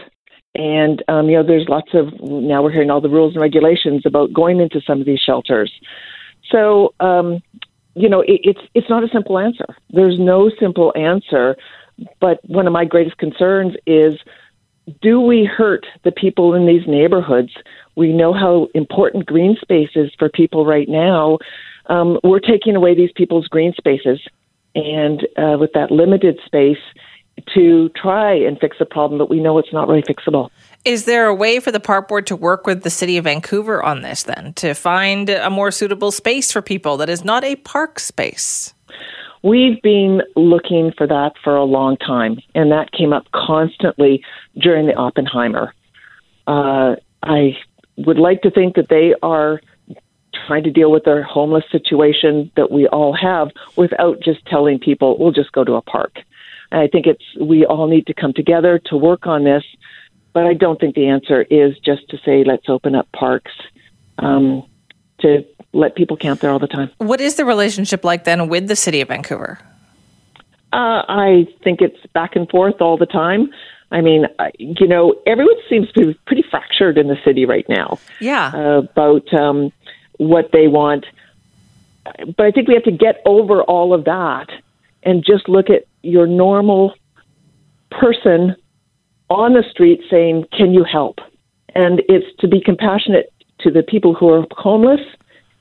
[0.56, 4.04] And um, you know, there's lots of now we're hearing all the rules and regulations
[4.06, 5.72] about going into some of these shelters.
[6.50, 7.42] So um,
[7.94, 9.66] you know, it, it's it's not a simple answer.
[9.90, 11.58] There's no simple answer.
[12.20, 14.20] But one of my greatest concerns is
[15.02, 17.52] do we hurt the people in these neighborhoods?
[17.96, 21.40] We know how important green space is for people right now.
[21.88, 24.20] Um, we're taking away these people's green spaces,
[24.76, 26.78] and uh, with that limited space,
[27.54, 30.50] to try and fix a problem that we know it's not really fixable.
[30.86, 33.84] Is there a way for the park board to work with the city of Vancouver
[33.84, 37.56] on this then to find a more suitable space for people that is not a
[37.58, 38.74] park space?
[39.48, 44.22] We've been looking for that for a long time, and that came up constantly
[44.58, 45.74] during the Oppenheimer.
[46.46, 47.58] Uh, I
[47.96, 49.62] would like to think that they are
[50.46, 55.18] trying to deal with their homeless situation that we all have without just telling people,
[55.18, 56.20] we'll just go to a park.
[56.70, 59.64] And I think it's we all need to come together to work on this,
[60.34, 63.54] but I don't think the answer is just to say let's open up parks
[64.18, 64.66] um,
[65.20, 65.46] to
[65.78, 66.90] let people camp there all the time.
[66.98, 69.60] What is the relationship like then with the city of Vancouver?
[70.74, 73.50] Uh, I think it's back and forth all the time.
[73.92, 77.66] I mean, I, you know, everyone seems to be pretty fractured in the city right
[77.70, 78.52] now Yeah.
[78.54, 79.72] uh, about um,
[80.18, 81.06] what they want.
[82.36, 84.48] But I think we have to get over all of that
[85.04, 86.94] and just look at your normal
[87.92, 88.56] person
[89.30, 91.20] on the street saying, Can you help?
[91.76, 95.02] And it's to be compassionate to the people who are homeless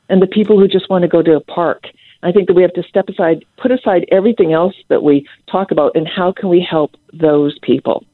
[0.08, 1.84] and the people who just want to go to a park.
[2.22, 5.70] I think that we have to step aside, put aside everything else that we talk
[5.70, 8.04] about, and how can we help those people?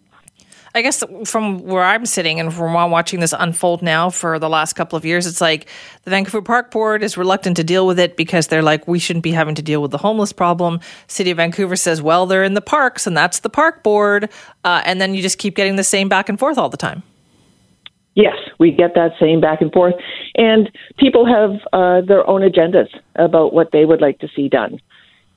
[0.74, 4.72] I guess from where I'm sitting and from watching this unfold now for the last
[4.72, 5.68] couple of years, it's like
[6.05, 9.22] the Vancouver Park Board is reluctant to deal with it because they're like, we shouldn't
[9.22, 10.81] be having to deal with the homeless problem.
[11.09, 14.31] City of Vancouver says, well, they're in the parks and that's the park board.
[14.64, 17.02] Uh, and then you just keep getting the same back and forth all the time.
[18.14, 19.94] Yes, we get that same back and forth.
[20.37, 24.81] And people have uh, their own agendas about what they would like to see done.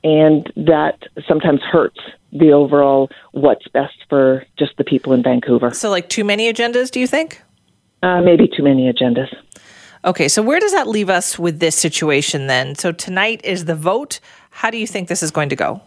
[0.03, 1.99] And that sometimes hurts
[2.31, 5.71] the overall what's best for just the people in Vancouver.
[5.71, 7.41] So, like, too many agendas, do you think?
[8.03, 9.33] Uh, maybe too many agendas.
[10.03, 12.75] Okay, so where does that leave us with this situation then?
[12.75, 14.19] So, tonight is the vote.
[14.51, 15.81] How do you think this is going to go?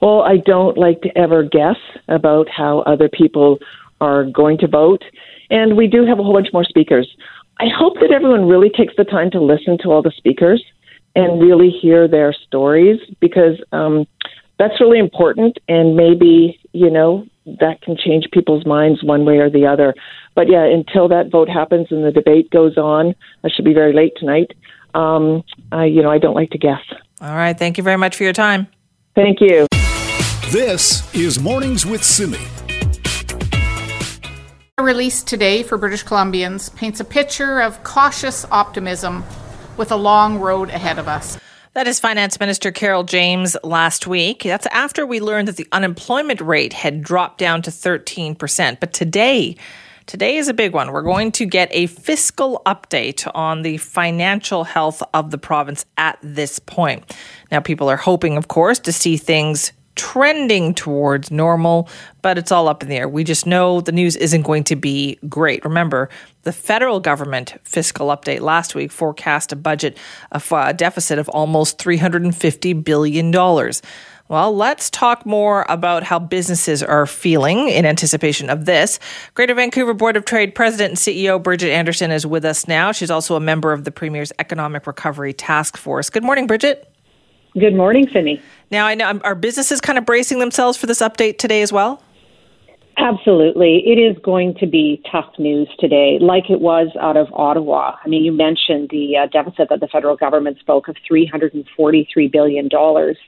[0.00, 1.76] Well, I don't like to ever guess
[2.08, 3.58] about how other people
[4.00, 5.02] are going to vote.
[5.50, 7.08] And we do have a whole bunch more speakers.
[7.58, 10.62] I hope that everyone really takes the time to listen to all the speakers
[11.14, 14.06] and really hear their stories because um,
[14.58, 15.58] that's really important.
[15.68, 19.94] And maybe, you know, that can change people's minds one way or the other.
[20.34, 23.94] But yeah, until that vote happens and the debate goes on, that should be very
[23.94, 24.52] late tonight.
[24.94, 26.82] Um, I, you know, I don't like to guess.
[27.20, 28.66] All right, thank you very much for your time.
[29.14, 29.66] Thank you.
[30.50, 32.65] This is Mornings with Simi.
[34.78, 39.24] A release today for British Columbians paints a picture of cautious optimism
[39.78, 41.38] with a long road ahead of us.
[41.72, 44.42] That is Finance Minister Carole James last week.
[44.42, 48.78] That's after we learned that the unemployment rate had dropped down to 13%.
[48.78, 49.56] But today,
[50.04, 50.92] today is a big one.
[50.92, 56.18] We're going to get a fiscal update on the financial health of the province at
[56.20, 57.16] this point.
[57.50, 61.88] Now, people are hoping, of course, to see things trending towards normal,
[62.22, 63.08] but it's all up in the air.
[63.08, 65.64] We just know the news isn't going to be great.
[65.64, 66.08] Remember,
[66.42, 69.98] the federal government fiscal update last week forecast a budget
[70.30, 73.32] of uh, a deficit of almost $350 billion.
[74.28, 78.98] Well, let's talk more about how businesses are feeling in anticipation of this.
[79.34, 82.90] Greater Vancouver Board of Trade President and CEO Bridgitte Anderson is with us now.
[82.90, 86.10] She's also a member of the Premier's Economic Recovery Task Force.
[86.10, 86.84] Good morning, Bridgitte.
[87.58, 88.40] Good morning, Simi.
[88.70, 92.02] Now, I know are businesses kind of bracing themselves for this update today as well?
[92.98, 93.82] Absolutely.
[93.86, 97.96] It is going to be tough news today, like it was out of Ottawa.
[98.04, 102.68] I mean, you mentioned the uh, deficit that the federal government spoke of $343 billion.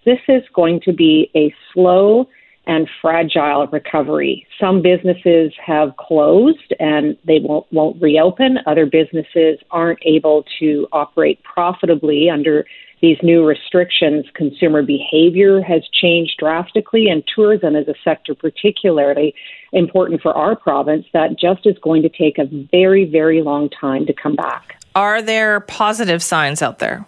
[0.04, 2.28] This is going to be a slow
[2.66, 4.46] and fragile recovery.
[4.60, 8.58] Some businesses have closed and they won't, won't reopen.
[8.66, 12.66] Other businesses aren't able to operate profitably under
[13.00, 19.34] these new restrictions, consumer behavior has changed drastically, and tourism is a sector particularly
[19.72, 24.06] important for our province that just is going to take a very, very long time
[24.06, 24.82] to come back.
[24.94, 27.06] Are there positive signs out there?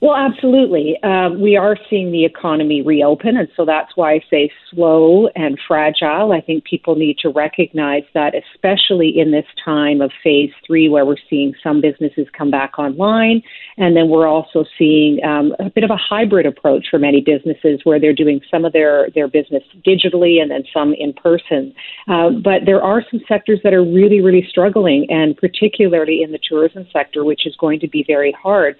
[0.00, 0.96] Well, absolutely.
[1.02, 5.58] Uh, we are seeing the economy reopen, and so that's why I say slow and
[5.66, 6.30] fragile.
[6.30, 11.04] I think people need to recognize that, especially in this time of phase three, where
[11.04, 13.42] we're seeing some businesses come back online,
[13.76, 17.80] and then we're also seeing um, a bit of a hybrid approach for many businesses,
[17.82, 21.74] where they're doing some of their their business digitally and then some in person.
[22.06, 26.38] Uh, but there are some sectors that are really, really struggling, and particularly in the
[26.48, 28.76] tourism sector, which is going to be very hard.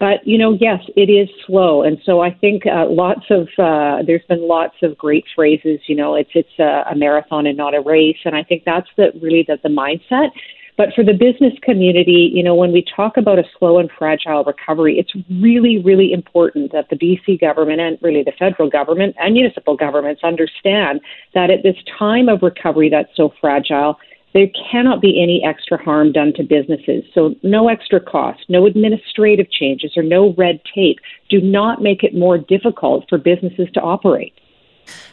[0.00, 4.02] But you know, yes, it is slow, and so I think uh, lots of uh,
[4.06, 5.78] there's been lots of great phrases.
[5.86, 8.88] You know, it's it's a, a marathon and not a race, and I think that's
[8.96, 10.30] the really the, the mindset.
[10.78, 14.42] But for the business community, you know, when we talk about a slow and fragile
[14.44, 19.34] recovery, it's really, really important that the BC government and really the federal government and
[19.34, 21.02] municipal governments understand
[21.34, 23.98] that at this time of recovery that's so fragile,
[24.32, 27.04] there cannot be any extra harm done to businesses.
[27.14, 30.98] So, no extra cost, no administrative changes, or no red tape.
[31.28, 34.34] Do not make it more difficult for businesses to operate.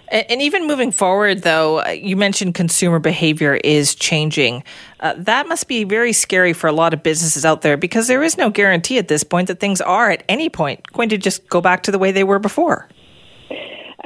[0.09, 4.63] And even moving forward, though, uh, you mentioned consumer behavior is changing.
[5.01, 8.23] Uh, that must be very scary for a lot of businesses out there because there
[8.23, 11.47] is no guarantee at this point that things are at any point going to just
[11.49, 12.87] go back to the way they were before.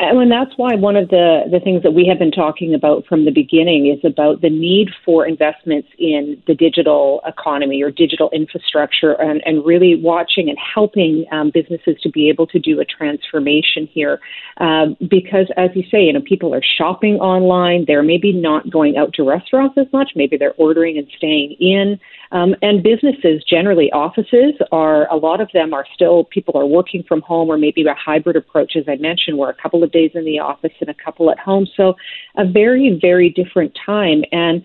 [0.04, 3.26] And that's why one of the, the things that we have been talking about from
[3.26, 9.12] the beginning is about the need for investments in the digital economy or digital infrastructure
[9.22, 13.86] and, and really watching and helping um, businesses to be able to do a transformation
[13.86, 14.20] here.
[14.58, 17.86] Um, because, as you say, you know, people are shopping online.
[17.86, 20.14] They're maybe not going out to restaurants as much.
[20.16, 22.00] Maybe they're ordering and staying in.
[22.32, 27.04] Um, and businesses, generally offices, are a lot of them are still people are working
[27.04, 30.12] from home or maybe a hybrid approach, as I mentioned, where a couple of days
[30.14, 31.68] in the office and a couple at home.
[31.76, 31.96] So
[32.38, 34.24] a very, very different time.
[34.32, 34.64] And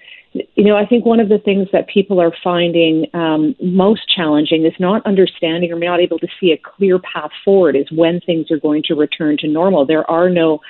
[0.55, 4.67] you know, I think one of the things that people are finding um, most challenging
[4.67, 8.51] is not understanding or not able to see a clear path forward is when things
[8.51, 9.87] are going to return to normal.
[9.87, 10.61] There are no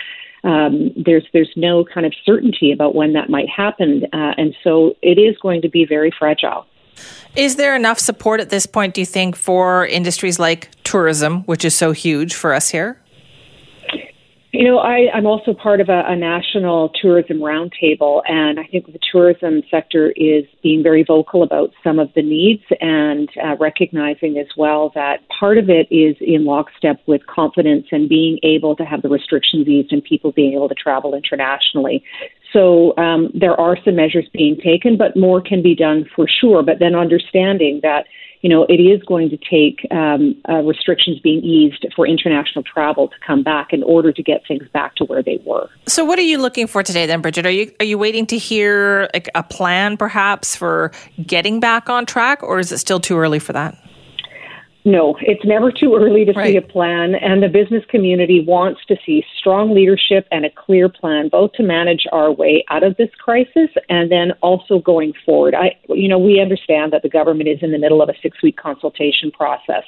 [0.44, 4.94] um, there's there's no kind of certainty about when that might happen, uh, and so
[5.02, 6.66] it is going to be very fragile.
[7.34, 11.64] Is there enough support at this point, do you think, for industries like tourism, which
[11.64, 13.00] is so huge for us here?
[14.52, 18.86] You know, I, I'm also part of a, a national tourism roundtable, and I think
[18.86, 24.38] the tourism sector is being very vocal about some of the needs and uh, recognizing
[24.38, 28.84] as well that part of it is in lockstep with confidence and being able to
[28.86, 32.02] have the restrictions eased and people being able to travel internationally.
[32.56, 36.62] So um, there are some measures being taken, but more can be done for sure.
[36.62, 38.06] But then understanding that
[38.42, 43.08] you know, it is going to take um, uh, restrictions being eased for international travel
[43.08, 45.68] to come back in order to get things back to where they were.
[45.86, 47.46] So, what are you looking for today, then, Bridgitte?
[47.46, 50.92] Are you are you waiting to hear like, a plan, perhaps, for
[51.26, 53.76] getting back on track, or is it still too early for that?
[54.86, 56.52] No, it's never too early to right.
[56.52, 60.88] see a plan, and the business community wants to see strong leadership and a clear
[60.88, 65.56] plan, both to manage our way out of this crisis and then also going forward.
[65.56, 68.58] I, you know, we understand that the government is in the middle of a six-week
[68.58, 69.82] consultation process,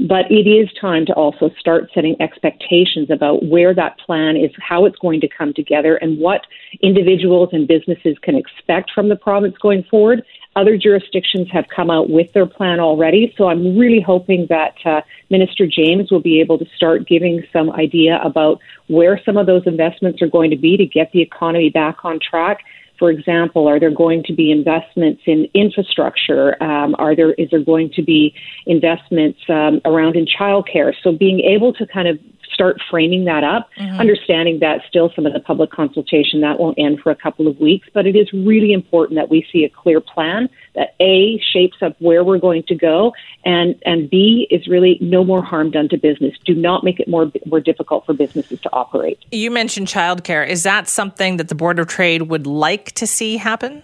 [0.00, 4.84] but it is time to also start setting expectations about where that plan is, how
[4.84, 6.40] it's going to come together, and what
[6.82, 10.24] individuals and businesses can expect from the province going forward
[10.56, 15.02] other jurisdictions have come out with their plan already, so I'm really hoping that uh,
[15.30, 19.62] Minister James will be able to start giving some idea about where some of those
[19.66, 22.64] investments are going to be to get the economy back on track.
[22.98, 26.60] For example, are there going to be investments in infrastructure?
[26.62, 28.34] Um, are there is there going to be
[28.66, 30.92] investments um, around in childcare?
[31.02, 32.18] So being able to kind of
[32.52, 33.98] start framing that up, mm-hmm.
[33.98, 37.58] understanding that still some of the public consultation that won't end for a couple of
[37.58, 41.78] weeks, but it is really important that we see a clear plan that A shapes
[41.82, 43.12] up where we're going to go
[43.44, 46.36] and and B is really no more harm done to business.
[46.44, 49.18] Do not make it more more difficult for businesses to operate.
[49.30, 50.46] You mentioned childcare.
[50.46, 53.82] Is that something that the Board of Trade would like to see happen?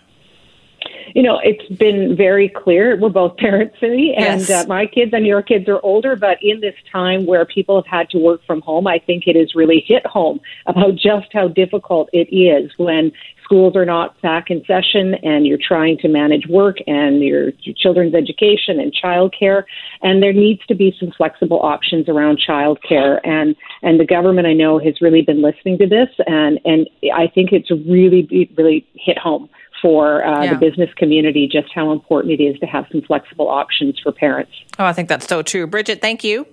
[1.14, 2.96] You know, it's been very clear.
[2.96, 4.50] We're both parents, Simi, and Yes.
[4.50, 6.16] uh, my kids and your kids are older.
[6.16, 9.36] But in this time where people have had to work from home, I think it
[9.36, 13.12] has really hit home about just how difficult it is when
[13.44, 17.74] schools are not back in session and you're trying to manage work and your, your
[17.76, 19.62] children's education and childcare.
[20.02, 23.20] And there needs to be some flexible options around childcare.
[23.24, 27.28] And and the government, I know, has really been listening to this, and and I
[27.28, 29.48] think it's really really hit home
[29.86, 30.54] for uh, Yeah.
[30.54, 34.50] the business community just how important it is to have some flexible options for parents.
[34.80, 35.64] Oh, I think that's so true.
[35.68, 36.44] Bridgitte, thank you.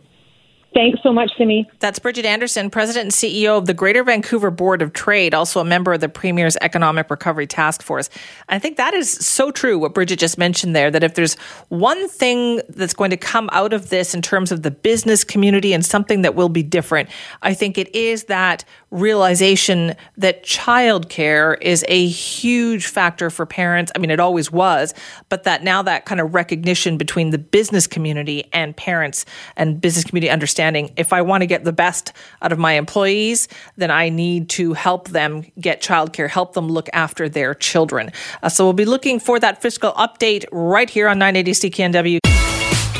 [0.76, 1.70] Thanks so much, Simi.
[1.80, 5.64] That's Bridgitte Anderson, President and CEO of the Greater Vancouver Board of Trade, also a
[5.66, 8.10] member of the Premier's Economic Recovery Task Force.
[8.50, 11.36] I think that is so true, what Bridgitte just mentioned there, that if there's
[11.70, 15.74] one thing that's going to come out of this in terms of the business community
[15.74, 17.08] and something that will be different,
[17.44, 23.92] I think it is that realization that childcare is a huge factor for parents.
[23.96, 24.94] I mean, it always was,
[25.30, 29.26] but that now that kind of recognition between the business community and parents
[29.58, 33.48] and business community understanding if I want to get the best out of my employees,
[33.78, 38.12] then I need to help them get childcare, help them look after their children.
[38.44, 42.20] Uh, so we'll be looking for that fiscal update right here on 980 CKNW.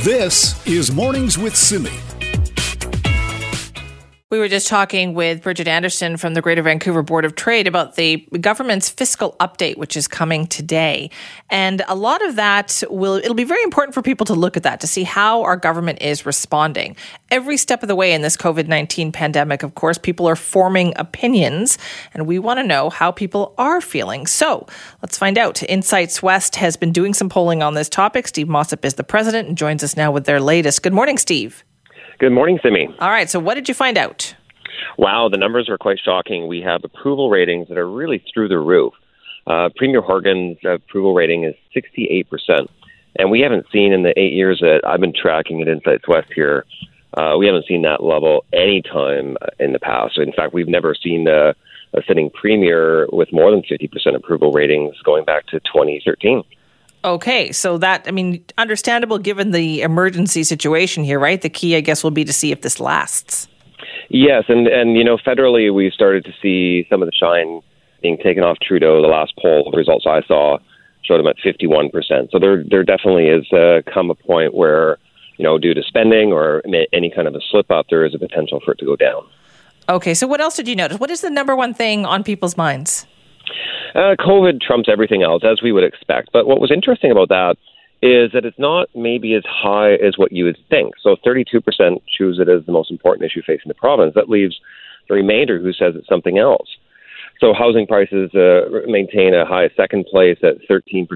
[0.04, 1.92] This is Mornings with Simi.
[4.34, 7.98] We were just talking with Bridgitte Anderson from the Greater Vancouver Board of Trade about
[7.98, 11.12] the government's fiscal update, which is coming today.
[11.52, 14.64] And a lot of that will, it'll be very important for people to look at
[14.64, 16.96] that to see how our government is responding.
[17.30, 20.94] Every step of the way in this COVID 19 pandemic, of course, people are forming
[20.96, 21.78] opinions,
[22.16, 24.26] and we want to know how people are feeling.
[24.26, 24.66] So
[25.04, 25.62] let's find out.
[25.62, 28.28] Insights West has been doing some polling on this topic.
[28.28, 30.82] Steve Mossop is the president and joins us now with their latest.
[30.82, 31.64] Good morning, Steve.
[32.20, 32.88] Good morning, Simi.
[33.00, 34.36] All right, so what did you find out?
[34.98, 36.48] Wow, the numbers are quite shocking.
[36.48, 38.94] We have approval ratings that are really through the roof.
[39.48, 42.68] Uh, Premier Horgan's approval rating is 68%.
[43.18, 46.32] And we haven't seen in the eight years that I've been tracking at Insights West
[46.34, 46.66] here,
[47.16, 50.18] uh, we haven't seen that level any time in the past.
[50.18, 51.54] In fact, we've never seen a,
[51.94, 56.44] a sitting premier with more than 50% approval ratings going back to 2013.
[57.06, 61.42] Okay, so that I mean, understandable given the emergency situation here, right?
[61.42, 63.48] The key, I guess, will be to see if this lasts.
[64.10, 67.62] Yes, and and you know, federally, we started to see some of the shine
[68.02, 69.02] being taken off Trudeau.
[69.02, 70.60] The last poll the results I saw
[71.04, 72.30] showed him at 51 percent.
[72.32, 74.98] So there there definitely is uh, come a point where
[75.38, 76.62] you know, due to spending or
[76.94, 79.28] any kind of a slip up, there is a potential for it to go down.
[79.90, 81.00] Okay, so what else did you notice?
[81.00, 83.06] What is the number one thing on people's minds?
[83.96, 86.30] Uh, COVID trumps everything else, as we would expect.
[86.32, 87.56] But what was interesting about that
[88.02, 90.94] is that it's not maybe as high as what you would think.
[91.02, 94.14] So 32% choose it as the most important issue facing the province.
[94.16, 94.60] That leaves
[95.08, 96.68] the remainder who says it's something else.
[97.40, 101.08] So housing prices uh, maintain a high second place at 13%,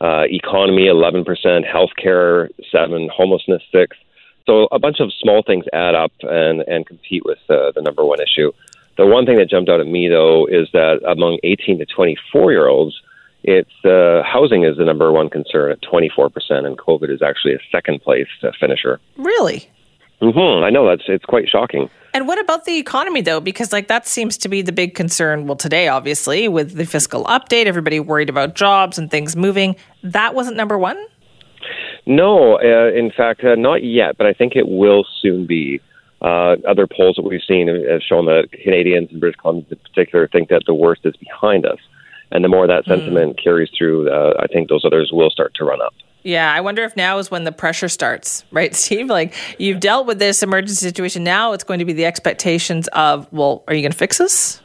[0.00, 1.24] uh, economy 11%,
[1.66, 3.96] healthcare 7, homelessness 6.
[4.46, 8.04] So a bunch of small things add up and, and compete with uh, the number
[8.04, 8.52] one issue.
[9.00, 12.52] The one thing that jumped out at me, though, is that among 18 to 24
[12.52, 13.00] year olds,
[13.42, 16.30] it's uh, housing is the number one concern at 24%,
[16.66, 19.00] and COVID is actually a second place uh, finisher.
[19.16, 19.70] Really?
[20.20, 20.62] Mm-hmm.
[20.62, 21.88] I know that's it's quite shocking.
[22.12, 23.40] And what about the economy, though?
[23.40, 25.46] Because like that seems to be the big concern.
[25.46, 29.76] Well, today, obviously, with the fiscal update, everybody worried about jobs and things moving.
[30.02, 31.02] That wasn't number one.
[32.04, 35.80] No, uh, in fact, uh, not yet, but I think it will soon be.
[36.22, 40.28] Uh, other polls that we've seen have shown that Canadians and British Columbians in particular
[40.28, 41.78] think that the worst is behind us.
[42.30, 45.64] And the more that sentiment carries through, uh, I think those others will start to
[45.64, 45.94] run up.
[46.22, 49.08] Yeah, I wonder if now is when the pressure starts, right, Steve?
[49.08, 51.24] Like you've dealt with this emergency situation.
[51.24, 54.60] Now it's going to be the expectations of, well, are you going to fix this?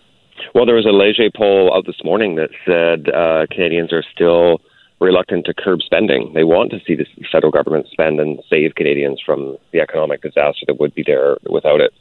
[0.53, 4.61] Well, there was a Leger poll out this morning that said uh, Canadians are still
[4.99, 6.33] reluctant to curb spending.
[6.33, 10.65] They want to see the federal government spend and save Canadians from the economic disaster
[10.67, 11.93] that would be there without it.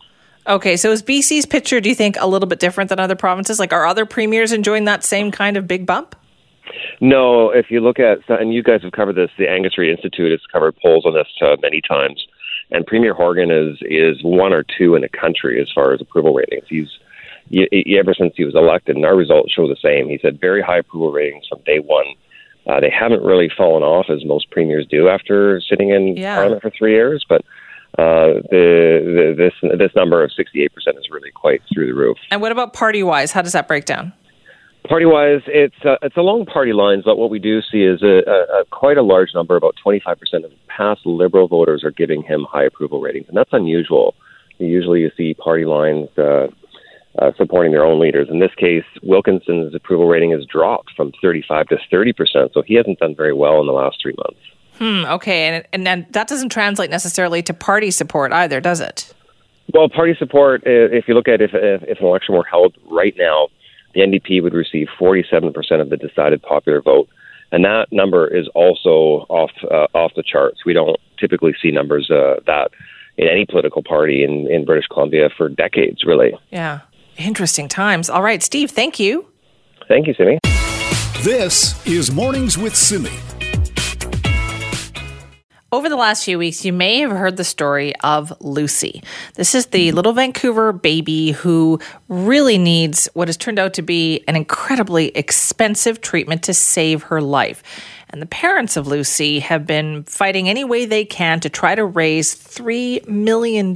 [0.47, 3.59] Okay, so is BC's picture, do you think, a little bit different than other provinces?
[3.59, 6.15] Like, are other premiers enjoying that same kind of big bump?
[7.01, 10.31] No, if you look at, and you guys have covered this, the Angus Reid Institute
[10.31, 12.27] has covered polls on this uh, many times,
[12.71, 16.35] and Premier Horgan is is one or two in the country as far as approval
[16.35, 16.65] ratings.
[16.69, 16.89] He's
[17.51, 20.09] he, he- ever since he was elected, and our results show the same.
[20.09, 22.07] He's had very high approval ratings from day one.
[22.67, 26.37] Uh, they haven't really fallen off as most premiers do after sitting in Yeah.
[26.37, 27.43] parliament for three years, but
[27.99, 28.65] uh, the,
[29.05, 32.17] the this this number of sixty eight percent is really quite through the roof.
[32.31, 33.33] And what about party wise?
[33.33, 34.13] How does that break down?
[34.89, 38.23] Party wise, it's uh, it's along party lines, but what we do see is a,
[38.29, 42.47] a, a quite a large number, about 25% of past Liberal voters are giving him
[42.51, 44.15] high approval ratings, and that's unusual.
[44.59, 46.09] Usually, you see party lines
[47.19, 48.29] uh, supporting their own leaders.
[48.31, 52.75] In this case, Wilkinson's approval rating has dropped from 35 to 30 percent, so he
[52.75, 54.41] hasn't done very well in the last three months.
[54.79, 55.05] Hmm.
[55.13, 59.15] Okay, and and then that doesn't translate necessarily to party support either, does it?
[59.73, 60.63] Well, party support.
[60.67, 63.49] If you look at if if, if an election were held right now,
[63.95, 67.09] the NDP would receive 47 percent of the decided popular vote,
[67.53, 70.65] and that number is also off uh, off the charts.
[70.67, 72.73] We don't typically see numbers uh, that
[73.17, 76.33] in any political party in, in British Columbia for decades, really.
[76.51, 76.81] Yeah.
[77.17, 78.11] Interesting times.
[78.11, 79.27] All right, Steve, thank you.
[79.89, 80.39] Thank you, Simi.
[81.23, 83.11] This is Mornings with Simi.
[85.75, 89.03] Over the last few weeks, you may have heard the story of Lucy.
[89.35, 94.23] This is the little Vancouver baby who really needs what has turned out to be
[94.29, 97.63] an incredibly expensive treatment to save her life.
[98.11, 101.85] And the parents of Lucy have been fighting any way they can to try to
[101.85, 103.73] raise $3 million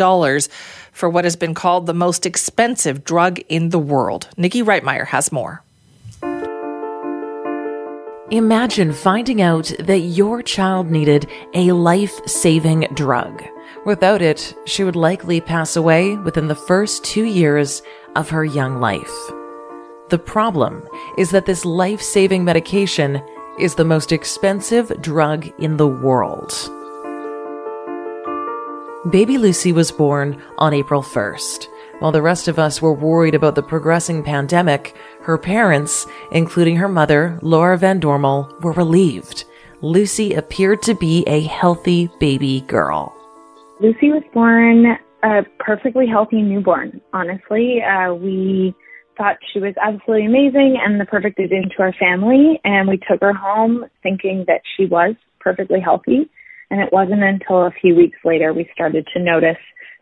[0.99, 4.28] for what has been called the most expensive drug in the world.
[4.36, 5.62] Nikki Reitmeyer has more.
[8.32, 13.44] Imagine finding out that your child needed a life saving drug.
[13.86, 17.80] Without it, she would likely pass away within the first two years
[18.16, 19.14] of her young life.
[20.11, 20.86] The problem
[21.16, 23.22] is that this life saving medication
[23.61, 26.53] is the most expensive drug in the world.
[29.11, 31.69] Baby Lucy was born on April 1st.
[32.01, 36.89] While the rest of us were worried about the progressing pandemic, her parents, including her
[36.89, 39.45] mother, Laura Van Dormel, were relieved.
[39.81, 43.15] Lucy appeared to be a healthy baby girl.
[43.81, 47.81] Lucy was born a perfectly healthy newborn, honestly.
[47.81, 48.75] Uh, we
[49.17, 53.23] thought she was absolutely amazing and the perfect addition to our family, and we took
[53.23, 56.29] her home thinking that she was perfectly healthy.
[56.71, 59.57] And it wasn't until a few weeks later we started to notice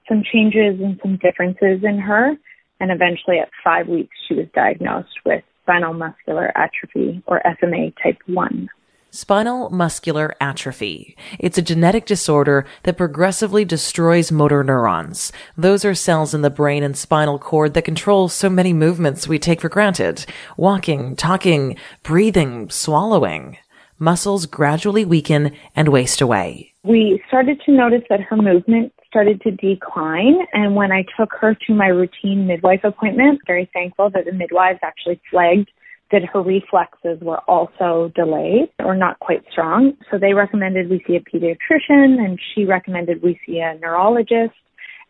[0.09, 2.37] some changes and some differences in her.
[2.81, 8.19] And eventually, at five weeks, she was diagnosed with spinal muscular atrophy, or SMA type
[8.27, 8.69] 1.
[9.11, 11.17] Spinal muscular atrophy.
[11.39, 15.33] It's a genetic disorder that progressively destroys motor neurons.
[15.57, 19.39] Those are cells in the brain and spinal cord that control so many movements we
[19.39, 20.27] take for granted.
[20.59, 23.57] Walking, talking, breathing, swallowing.
[23.99, 26.73] Muscles gradually weaken and waste away.
[26.85, 30.37] We started to notice that her movement started to decline.
[30.53, 34.81] And when I took her to my routine midwife appointment, very thankful that the midwives
[34.83, 35.71] actually flagged
[36.13, 39.95] that her reflexes were also delayed or not quite strong.
[40.11, 44.55] So they recommended we see a pediatrician and she recommended we see a neurologist.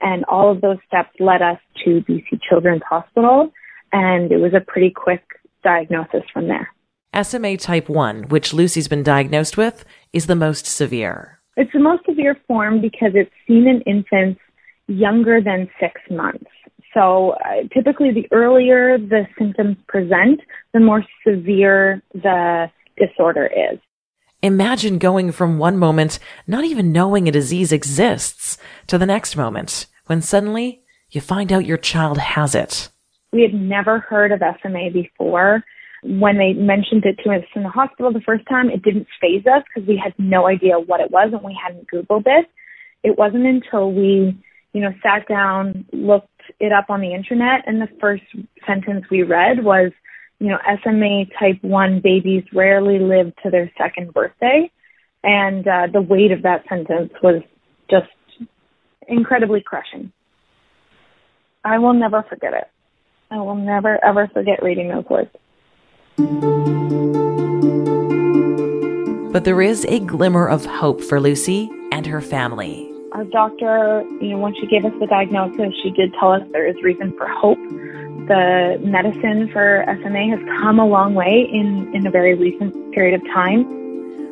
[0.00, 3.50] And all of those steps led us to BC Children's Hospital.
[3.92, 5.22] And it was a pretty quick
[5.62, 6.70] diagnosis from there.
[7.22, 11.40] SMA type 1, which Lucy's been diagnosed with, is the most severe.
[11.56, 14.40] It's the most severe form because it's seen in infants
[14.88, 16.50] younger than six months.
[16.92, 20.40] So uh, typically, the earlier the symptoms present,
[20.72, 23.78] the more severe the disorder is.
[24.42, 29.86] Imagine going from one moment, not even knowing a disease exists, to the next moment,
[30.06, 32.88] when suddenly you find out your child has it.
[33.32, 35.64] We had never heard of SMA before
[36.02, 39.44] when they mentioned it to us in the hospital the first time, it didn't phase
[39.46, 42.46] us because we had no idea what it was and we hadn't Googled it.
[43.02, 44.36] It wasn't until we,
[44.72, 46.28] you know, sat down, looked
[46.60, 48.24] it up on the internet, and the first
[48.66, 49.92] sentence we read was,
[50.38, 54.70] you know, SMA type 1 babies rarely live to their second birthday.
[55.22, 57.42] And uh, the weight of that sentence was
[57.90, 58.06] just
[59.08, 60.12] incredibly crushing.
[61.64, 62.68] I will never forget it.
[63.30, 65.30] I will never, ever forget reading those words.
[69.32, 72.90] But there is a glimmer of hope for Lucy and her family.
[73.12, 76.66] Our doctor, you know, once she gave us the diagnosis, she did tell us there
[76.66, 77.58] is reason for hope.
[78.28, 83.20] The medicine for SMA has come a long way in, in a very recent period
[83.20, 83.66] of time.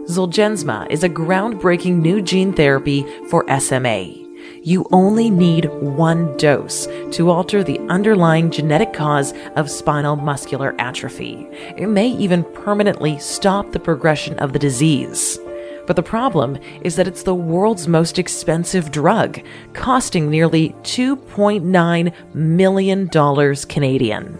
[0.06, 4.23] Zolgensma is a groundbreaking new gene therapy for SMA
[4.64, 11.46] you only need one dose to alter the underlying genetic cause of spinal muscular atrophy.
[11.76, 15.38] It may even permanently stop the progression of the disease.
[15.86, 19.38] But the problem is that it's the world's most expensive drug,
[19.74, 24.38] costing nearly $2.9 million Canadian.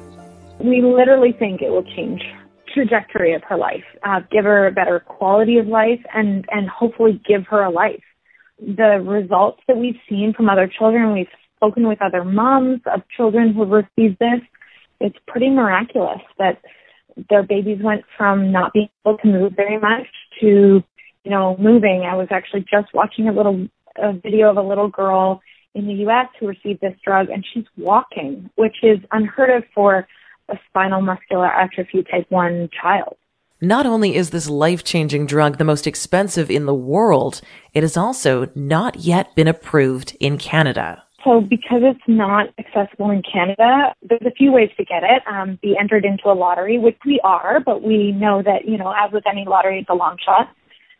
[0.58, 2.22] We literally think it will change
[2.72, 7.20] trajectory of her life, uh, give her a better quality of life, and, and hopefully
[7.28, 8.02] give her a life
[8.58, 11.26] the results that we've seen from other children, we've
[11.56, 14.40] spoken with other moms of children who've received this,
[15.00, 16.60] it's pretty miraculous that
[17.30, 20.06] their babies went from not being able to move very much
[20.40, 20.82] to,
[21.24, 22.02] you know, moving.
[22.10, 25.40] I was actually just watching a little a video of a little girl
[25.74, 26.26] in the U.S.
[26.38, 30.06] who received this drug, and she's walking, which is unheard of for
[30.48, 33.16] a spinal muscular atrophy type 1 child.
[33.64, 37.40] Not only is this life changing drug the most expensive in the world,
[37.72, 41.02] it has also not yet been approved in Canada.
[41.24, 45.22] So, because it's not accessible in Canada, there's a few ways to get it.
[45.26, 48.92] Um, be entered into a lottery, which we are, but we know that you know,
[48.92, 50.50] as with any lottery, it's a long shot.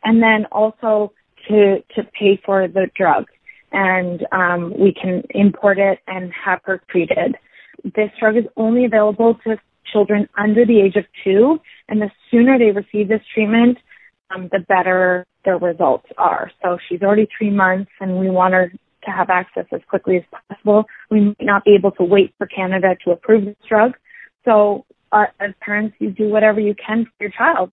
[0.02, 1.12] And then also
[1.48, 3.26] to to pay for the drug,
[3.72, 7.36] and um, we can import it and have her treated.
[7.84, 9.58] This drug is only available to
[9.92, 13.78] children under the age of two, and the sooner they receive this treatment,
[14.35, 16.51] um, the better their results are.
[16.62, 18.72] So she's already three months, and we want her
[19.05, 20.85] to have access as quickly as possible.
[21.11, 23.93] We might not be able to wait for Canada to approve this drug.
[24.45, 27.70] So, uh, as parents, you do whatever you can for your child.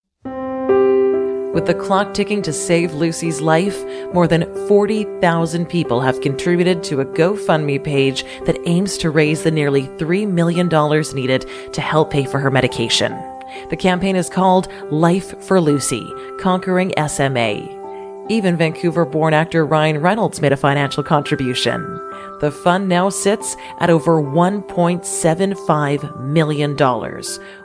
[1.54, 3.84] With the clock ticking to save Lucy's life,
[4.14, 9.52] more than 40,000 people have contributed to a GoFundMe page that aims to raise the
[9.52, 10.70] nearly $3 million
[11.14, 13.12] needed to help pay for her medication.
[13.70, 17.78] The campaign is called Life for Lucy, Conquering SMA.
[18.30, 21.82] Even Vancouver born actor Ryan Reynolds made a financial contribution.
[22.40, 26.78] The fund now sits at over $1.75 million,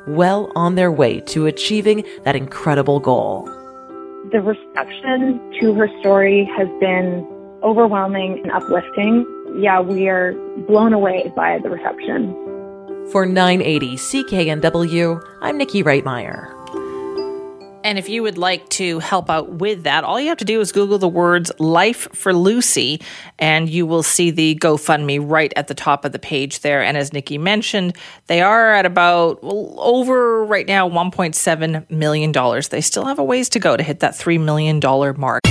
[0.08, 3.44] well on their way to achieving that incredible goal.
[4.32, 7.26] The reception to her story has been
[7.62, 9.26] overwhelming and uplifting.
[9.56, 10.32] Yeah, we are
[10.66, 12.34] blown away by the reception.
[13.12, 16.52] For 980 CKNW, I'm Nikki Reitmeyer.
[17.84, 20.60] And if you would like to help out with that, all you have to do
[20.60, 23.00] is Google the words Life for Lucy,
[23.38, 26.82] and you will see the GoFundMe right at the top of the page there.
[26.82, 27.96] And as Nikki mentioned,
[28.26, 32.32] they are at about well, over right now $1.7 million.
[32.68, 34.80] They still have a ways to go to hit that $3 million
[35.16, 35.42] mark.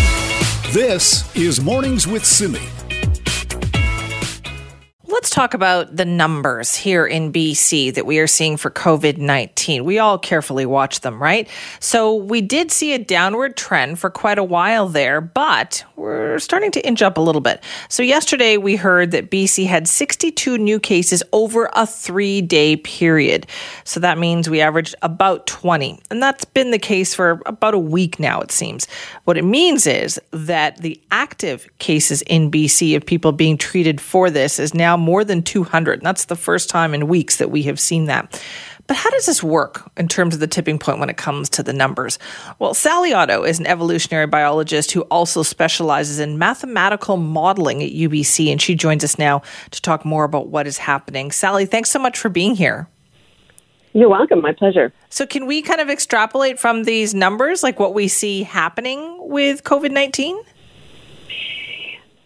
[0.74, 2.68] This is Mornings with Simi.
[5.16, 9.86] Let's talk about the numbers here in BC that we are seeing for COVID 19.
[9.86, 11.48] We all carefully watch them, right?
[11.80, 16.70] So we did see a downward trend for quite a while there, but we're starting
[16.72, 17.64] to inch up a little bit.
[17.88, 23.48] So yesterday we heard that BC had 62 new cases over a three day period.
[23.86, 25.98] So that means we averaged about 20.
[26.12, 28.86] And that's been the case for about a week now, it seems.
[29.24, 34.30] What it means is that the active cases in BC of people being treated for
[34.30, 36.00] this is now more than 200.
[36.00, 38.42] And that's the first time in weeks that we have seen that.
[38.88, 41.64] But how does this work in terms of the tipping point when it comes to
[41.64, 42.20] the numbers?
[42.60, 48.52] Well, Sally Otto is an evolutionary biologist who also specializes in mathematical modeling at UBC,
[48.52, 49.42] and she joins us now
[49.72, 51.32] to talk more about what is happening.
[51.32, 52.88] Sally, thanks so much for being here.
[53.94, 54.42] You're welcome.
[54.42, 54.92] My pleasure.
[55.10, 59.64] So, can we kind of extrapolate from these numbers, like what we see happening with
[59.64, 60.38] COVID 19?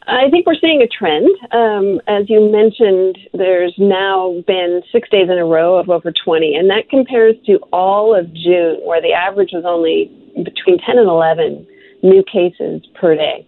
[0.09, 1.29] I think we're seeing a trend.
[1.51, 6.55] Um, as you mentioned, there's now been six days in a row of over 20,
[6.55, 10.11] and that compares to all of June, where the average was only
[10.43, 11.67] between 10 and 11
[12.01, 13.45] new cases per day.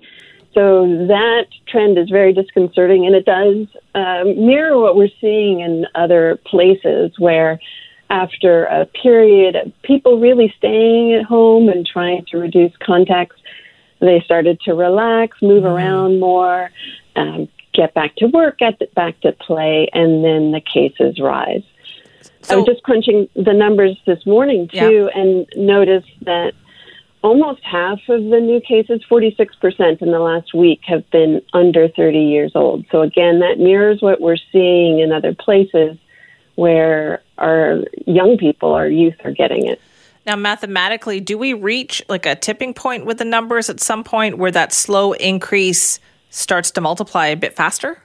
[0.54, 5.88] So that trend is very disconcerting, and it does um, mirror what we're seeing in
[5.96, 7.60] other places where
[8.12, 13.41] after a period of people really staying at home and trying to reduce contacts,
[14.02, 15.74] they started to relax, move mm-hmm.
[15.74, 16.72] around more,
[17.16, 21.64] um, get back to work, get back to play, and then the cases rise.
[22.42, 25.22] So, I was just crunching the numbers this morning too, yeah.
[25.22, 26.54] and noticed that
[27.24, 32.20] almost half of the new cases, 46% in the last week, have been under 30
[32.20, 32.86] years old.
[32.92, 35.98] So again, that mirrors what we're seeing in other places
[36.56, 39.80] where our young people, our youth, are getting it.
[40.26, 44.38] Now, mathematically, do we reach like a tipping point with the numbers at some point
[44.38, 46.00] where that slow increase
[46.30, 48.02] starts to multiply a bit faster?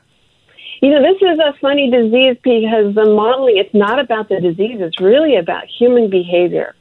[0.81, 4.79] You know, this is a funny disease because the modeling, it's not about the disease,
[4.81, 6.75] it's really about human behavior.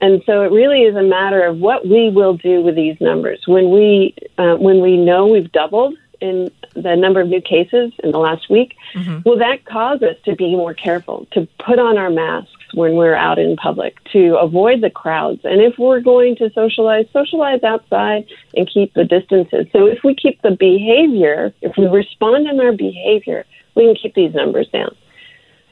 [0.00, 3.42] And so it really is a matter of what we will do with these numbers.
[3.46, 8.10] When we, uh, when we know we've doubled in the number of new cases in
[8.10, 9.20] the last week, mm-hmm.
[9.24, 13.14] will that cause us to be more careful, to put on our masks when we're
[13.14, 15.40] out in public, to avoid the crowds?
[15.44, 19.66] And if we're going to socialize, socialize outside and keep the distances.
[19.72, 23.44] So if we keep the behavior, if we respond in our behavior,
[23.74, 24.94] we can keep these numbers down.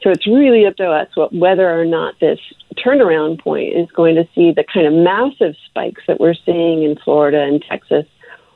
[0.01, 2.39] So it's really up to us what, whether or not this
[2.77, 6.95] turnaround point is going to see the kind of massive spikes that we're seeing in
[7.03, 8.05] Florida and Texas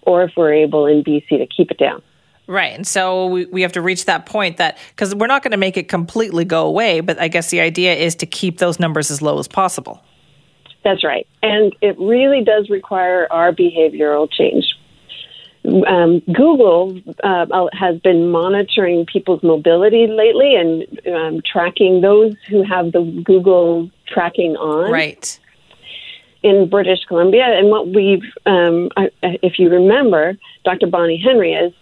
[0.04, 2.02] or if we're able in BC to keep it down.
[2.50, 2.74] Right.
[2.74, 5.58] And so we, we have to reach that point that, because we're not going to
[5.58, 9.12] make it completely go away, but I guess the idea is to keep those numbers
[9.12, 10.04] as low as possible.
[10.84, 11.28] That's right.
[11.44, 14.66] And it really does require our behavioral change.
[15.88, 22.94] Um, Google uh, has been monitoring people's mobility lately and um, tracking those who have
[22.94, 24.92] the Google tracking on.
[24.92, 25.40] Right.
[26.42, 27.44] In British Columbia.
[27.44, 28.90] And what we've, um,
[29.22, 30.36] if you remember,
[30.66, 30.88] Dr.
[30.88, 31.74] Bonnie Henry has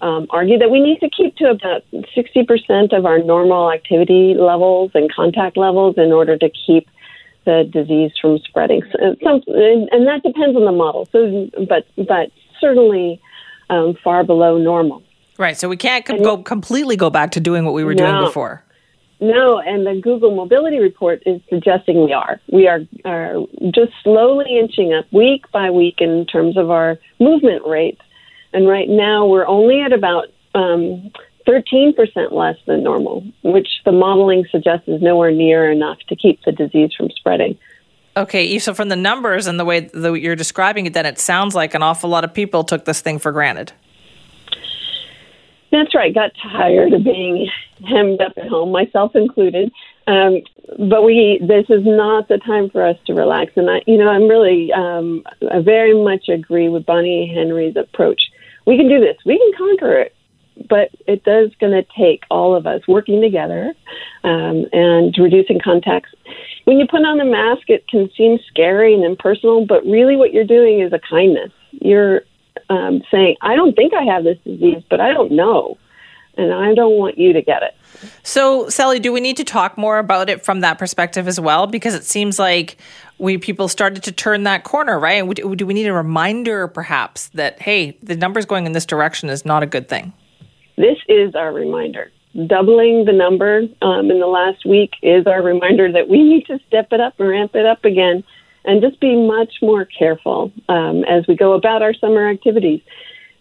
[0.00, 4.90] um, argued that we need to keep to about 60% of our normal activity levels
[4.94, 6.88] and contact levels in order to keep
[7.44, 8.82] the disease from spreading.
[8.92, 11.08] So, some, and that depends on the model.
[11.12, 12.30] So, but but
[12.60, 13.20] certainly
[13.68, 15.02] um, far below normal.
[15.38, 15.56] Right.
[15.56, 18.24] So we can't com- go completely go back to doing what we were no, doing
[18.24, 18.62] before.
[19.20, 22.40] No, and the Google Mobility Report is suggesting we are.
[22.50, 23.36] We are, are
[23.74, 28.00] just slowly inching up week by week in terms of our movement rates.
[28.52, 31.10] And right now we're only at about um,
[31.46, 36.52] 13% less than normal, which the modeling suggests is nowhere near enough to keep the
[36.52, 37.58] disease from spreading.
[38.16, 41.54] Okay, so from the numbers and the way that you're describing it, then it sounds
[41.54, 43.72] like an awful lot of people took this thing for granted.
[45.70, 46.12] That's right.
[46.12, 47.48] Got tired of being
[47.88, 49.70] hemmed up at home, myself included.
[50.06, 50.42] Um,
[50.78, 53.52] but we, this is not the time for us to relax.
[53.56, 58.20] And I, you know, I'm really, um, I very much agree with Bonnie Henry's approach.
[58.70, 59.16] We can do this.
[59.26, 60.14] We can conquer it
[60.68, 63.72] but it does going to take all of us working together
[64.24, 66.10] um, and reducing contacts.
[66.64, 70.32] When you put on a mask, it can seem scary and impersonal, but really what
[70.32, 71.50] you're doing is a kindness.
[71.72, 72.22] You're
[72.68, 75.78] um, saying, I don't think I have this disease, but I don't know.
[76.40, 77.76] And I don't want you to get it.
[78.22, 81.66] So, Sally, do we need to talk more about it from that perspective as well?
[81.66, 82.78] Because it seems like
[83.18, 85.22] we people started to turn that corner, right?
[85.34, 89.44] Do we need a reminder, perhaps, that hey, the numbers going in this direction is
[89.44, 90.14] not a good thing?
[90.76, 92.10] This is our reminder.
[92.46, 96.58] Doubling the number um, in the last week is our reminder that we need to
[96.68, 98.24] step it up and ramp it up again
[98.64, 102.80] and just be much more careful um, as we go about our summer activities.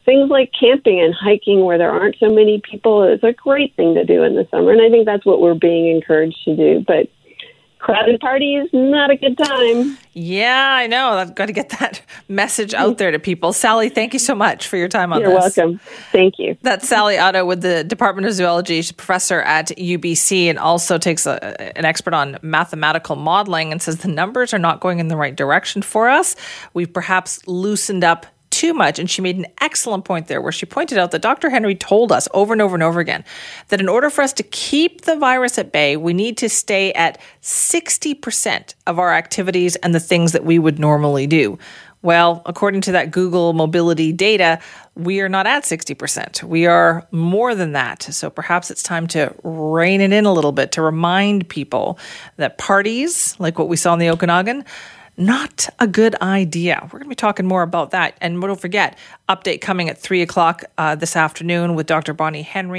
[0.09, 3.93] Things like camping and hiking where there aren't so many people is a great thing
[3.93, 6.83] to do in the summer, and I think that's what we're being encouraged to do.
[6.87, 7.11] But
[7.77, 9.99] crowded parties not a good time.
[10.13, 11.11] Yeah, I know.
[11.11, 13.53] I've got to get that message out there to people.
[13.53, 15.55] Sally, thank you so much for your time on You're this.
[15.55, 15.79] You're welcome.
[16.11, 16.57] Thank you.
[16.63, 18.77] That's Sally Otto with the Department of Zoology.
[18.77, 23.79] She's a professor at UBC and also takes a, an expert on mathematical modeling and
[23.79, 26.35] says the numbers are not going in the right direction for us.
[26.73, 28.25] We've perhaps loosened up
[28.59, 28.99] too much.
[28.99, 31.49] And she made an excellent point there where she pointed out that Dr.
[31.49, 33.23] Henry told us over and over and over again
[33.69, 36.91] that in order for us to keep the virus at bay, we need to stay
[36.91, 41.57] at 60% of our activities and the things that we would normally do.
[42.01, 44.59] Well, according to that Google mobility data,
[44.95, 46.43] we are not at 60%.
[46.43, 48.03] We are more than that.
[48.03, 51.97] So perhaps it's time to rein it in a little bit to remind people
[52.35, 54.65] that parties, like what we saw in the Okanagan,
[55.19, 56.79] not a good idea.
[56.83, 58.17] We're going to be talking more about that.
[58.21, 58.97] And don't forget,
[59.27, 62.13] update coming at 3 o'clock uh, this afternoon with Dr.
[62.13, 62.77] Bonnie Henry.